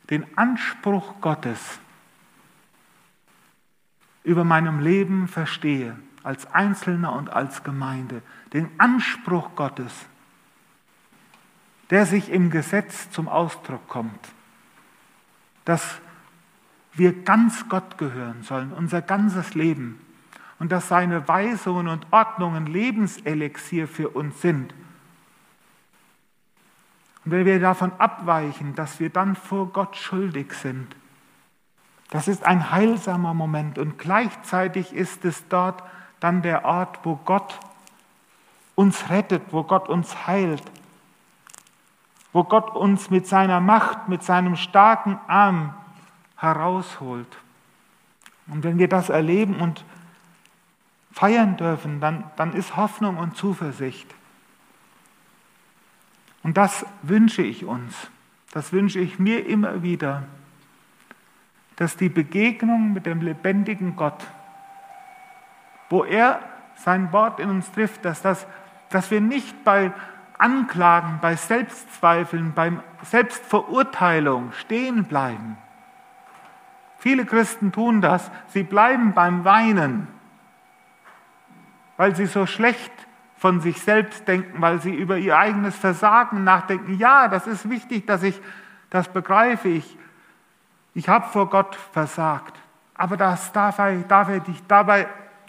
den 0.09 0.24
Anspruch 0.38 1.20
Gottes 1.20 1.81
über 4.22 4.44
meinem 4.44 4.78
Leben 4.78 5.26
verstehe, 5.26 5.98
als 6.22 6.46
Einzelner 6.52 7.12
und 7.12 7.31
als 7.31 7.64
Gemeinde. 7.64 8.22
Den 8.52 8.70
Anspruch 8.78 9.57
Gottes, 9.57 9.92
der 11.92 12.07
sich 12.07 12.33
im 12.33 12.50
Gesetz 12.50 13.09
zum 13.12 13.28
Ausdruck 13.28 13.87
kommt 13.87 14.33
dass 15.64 16.00
wir 16.94 17.22
ganz 17.22 17.68
Gott 17.68 17.98
gehören 17.98 18.42
sollen, 18.42 18.72
unser 18.72 19.02
ganzes 19.02 19.55
Leben. 19.55 20.00
Und 20.59 20.70
dass 20.70 20.88
seine 20.88 21.26
Weisungen 21.26 21.88
und 21.88 22.07
Ordnungen 22.12 22.66
Lebenselixier 22.66 23.88
für 23.88 24.11
uns 24.11 24.40
sind. 24.40 24.72
Und 27.24 27.33
wenn 27.33 27.46
wir 27.46 27.61
davon 27.61 27.92
abweichen, 27.98 28.74
dass 28.74 29.00
wir 29.00 29.11
dann 29.11 29.35
vor 29.35 29.72
Gott 29.72 29.96
schuldig 29.96 30.52
sind, 30.52 30.94
das 32.11 32.28
ist 32.28 32.44
ein 32.44 32.70
heilsamer 32.70 33.33
Moment. 33.33 33.78
Und 33.78 33.98
gleichzeitig 33.98 34.92
ist 34.92 35.24
es 35.24 35.48
dort 35.48 35.83
dann 36.20 36.42
der 36.42 36.64
Ort, 36.64 37.00
wo 37.05 37.16
Gott 37.16 37.59
uns 38.74 39.09
rettet, 39.09 39.42
wo 39.50 39.64
Gott 39.64 39.88
uns 39.88 40.26
heilt, 40.26 40.62
wo 42.33 42.45
Gott 42.45 42.75
uns 42.75 43.11
mit 43.11 43.27
seiner 43.27 43.61
Macht, 43.61 44.09
mit 44.09 44.23
seinem 44.23 44.57
starken 44.57 45.18
Arm 45.27 45.75
herausholt. 46.37 47.37
Und 48.47 48.64
wenn 48.64 48.79
wir 48.79 48.88
das 48.88 49.11
erleben 49.11 49.57
und 49.57 49.85
feiern 51.12 51.57
dürfen, 51.57 52.01
dann, 52.01 52.25
dann 52.37 52.55
ist 52.55 52.77
Hoffnung 52.77 53.18
und 53.18 53.37
Zuversicht. 53.37 54.12
Und 56.42 56.57
das 56.57 56.85
wünsche 57.03 57.42
ich 57.42 57.64
uns, 57.64 57.95
das 58.53 58.73
wünsche 58.73 58.99
ich 58.99 59.18
mir 59.18 59.47
immer 59.47 59.83
wieder, 59.83 60.25
dass 61.77 61.97
die 61.97 62.09
Begegnung 62.09 62.92
mit 62.92 63.07
dem 63.07 63.21
lebendigen 63.21 63.97
Gott, 63.97 64.27
wo 65.88 66.05
er 66.05 66.40
sein 66.77 67.12
Wort 67.12 67.38
in 67.38 67.51
uns 67.51 67.71
trifft, 67.71 68.05
dass, 68.05 68.23
das, 68.23 68.47
dass 68.90 69.11
wir 69.11 69.21
nicht 69.21 69.62
bei 69.64 69.92
Anklagen, 70.42 71.20
bei 71.22 71.37
Selbstzweifeln, 71.37 72.52
bei 72.52 72.72
Selbstverurteilung 73.02 74.50
stehen 74.52 75.05
bleiben. 75.05 75.57
Viele 76.98 77.24
Christen 77.24 77.70
tun 77.70 78.00
das. 78.00 78.28
Sie 78.48 78.64
bleiben 78.64 79.12
beim 79.12 79.44
Weinen, 79.44 80.09
weil 81.96 82.16
sie 82.16 82.26
so 82.26 82.46
schlecht 82.46 82.92
von 83.37 83.61
sich 83.61 83.81
selbst 83.83 84.26
denken, 84.26 84.61
weil 84.61 84.81
sie 84.81 84.92
über 84.94 85.16
ihr 85.16 85.38
eigenes 85.38 85.76
Versagen 85.76 86.42
nachdenken. 86.42 86.98
Ja, 86.98 87.28
das 87.28 87.46
ist 87.46 87.70
wichtig, 87.70 88.07
dass 88.09 88.24
ich 88.24 88.40
das 88.90 89.09
begreife. 89.09 89.68
Ich, 89.68 89.96
ich 90.94 91.09
habe 91.09 91.26
vor 91.28 91.50
Gott 91.50 91.76
versagt. 91.76 92.59
Aber 92.94 93.16
das 93.16 93.52
darf 93.52 93.78
ich, 93.78 94.07
darf 94.07 94.28
ich 94.28 94.66
dabei, 94.66 95.07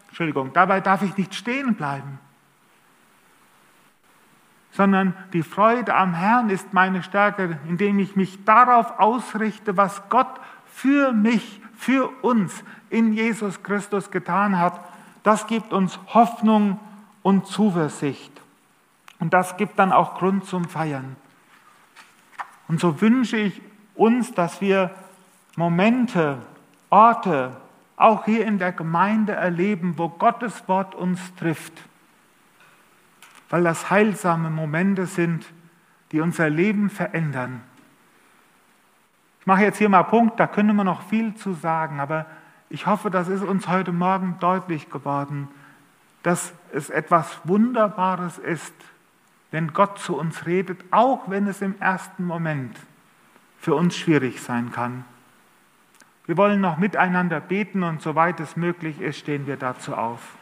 Entschuldigung, 0.08 0.54
dabei 0.54 0.82
darf 0.82 1.02
ich 1.02 1.18
nicht 1.18 1.34
stehen 1.34 1.76
bleiben 1.76 2.20
sondern 4.74 5.14
die 5.34 5.44
Freude 5.44 5.96
am 5.96 6.14
Herrn 6.16 6.50
ist 6.50 6.74
meine 6.74 7.04
Stärke, 7.04 7.60
indem 7.68 8.00
ich 8.00 8.16
mich 8.16 8.44
darauf 8.44 9.00
ausrichte, 9.00 9.78
was 9.78 10.02
Gott 10.10 10.40
für 10.66 11.14
mich, 11.14 11.62
für 11.76 12.10
uns 12.24 12.64
in 12.90 13.14
Jesus 13.14 13.62
Christus 13.62 14.10
getan 14.10 14.60
hat. 14.60 14.80
Das 15.22 15.46
gibt 15.46 15.74
uns 15.74 16.00
Hoffnung 16.08 16.80
und 17.22 17.46
Zuversicht. 17.46 18.32
Und 19.20 19.34
das 19.34 19.58
gibt 19.58 19.78
dann 19.78 19.92
auch 19.92 20.16
Grund 20.16 20.46
zum 20.46 20.66
Feiern. 20.66 21.16
Und 22.68 22.80
so 22.80 23.00
wünsche 23.00 23.38
ich 23.38 23.62
uns, 23.94 24.34
dass 24.34 24.60
wir 24.60 24.90
Momente, 25.56 26.40
Orte, 26.90 27.52
auch 27.96 28.26
hier 28.26 28.46
in 28.46 28.58
der 28.58 28.72
Gemeinde 28.72 29.34
erleben, 29.34 29.94
wo 29.98 30.10
Gottes 30.10 30.68
Wort 30.68 30.96
uns 30.96 31.20
trifft 31.36 31.74
weil 33.50 33.64
das 33.64 33.90
heilsame 33.90 34.50
Momente 34.50 35.06
sind, 35.06 35.46
die 36.12 36.22
unser 36.22 36.50
Leben 36.50 36.90
verändern. 36.90 37.62
Ich 39.40 39.48
mache 39.48 39.64
jetzt 39.64 39.78
hier 39.78 39.90
mal 39.90 40.04
Punkt, 40.04 40.40
da 40.40 40.48
können 40.48 40.76
wir 40.76 40.84
noch 40.84 41.02
viel 41.02 41.36
zu 41.36 41.54
sagen, 41.54 42.00
aber 42.00 42.26
ich 42.70 42.88
hoffe, 42.88 43.12
das 43.12 43.28
ist 43.28 43.44
uns 43.44 43.68
heute 43.68 43.92
Morgen 43.92 44.38
deutlich 44.40 44.90
geworden, 44.90 45.48
dass 46.24 46.54
es 46.72 46.90
etwas 46.90 47.42
Wunderbares 47.44 48.38
ist, 48.38 48.74
wenn 49.52 49.74
Gott 49.74 50.00
zu 50.00 50.18
uns 50.18 50.46
redet, 50.46 50.84
auch 50.92 51.30
wenn 51.30 51.46
es 51.48 51.62
im 51.62 51.76
ersten 51.80 52.26
Moment 52.26 52.76
für 53.60 53.76
uns 53.76 53.96
schwierig 53.96 54.42
sein 54.42 54.72
kann. 54.72 55.06
Wir 56.26 56.38
wollen 56.38 56.62
noch 56.62 56.78
miteinander 56.78 57.40
beten 57.42 57.84
und 57.84 58.02
soweit 58.02 58.40
es 58.40 58.56
möglich 58.56 59.02
ist, 59.02 59.20
stehen 59.20 59.46
wir 59.46 59.58
dazu 59.58 59.94
auf. 59.94 60.38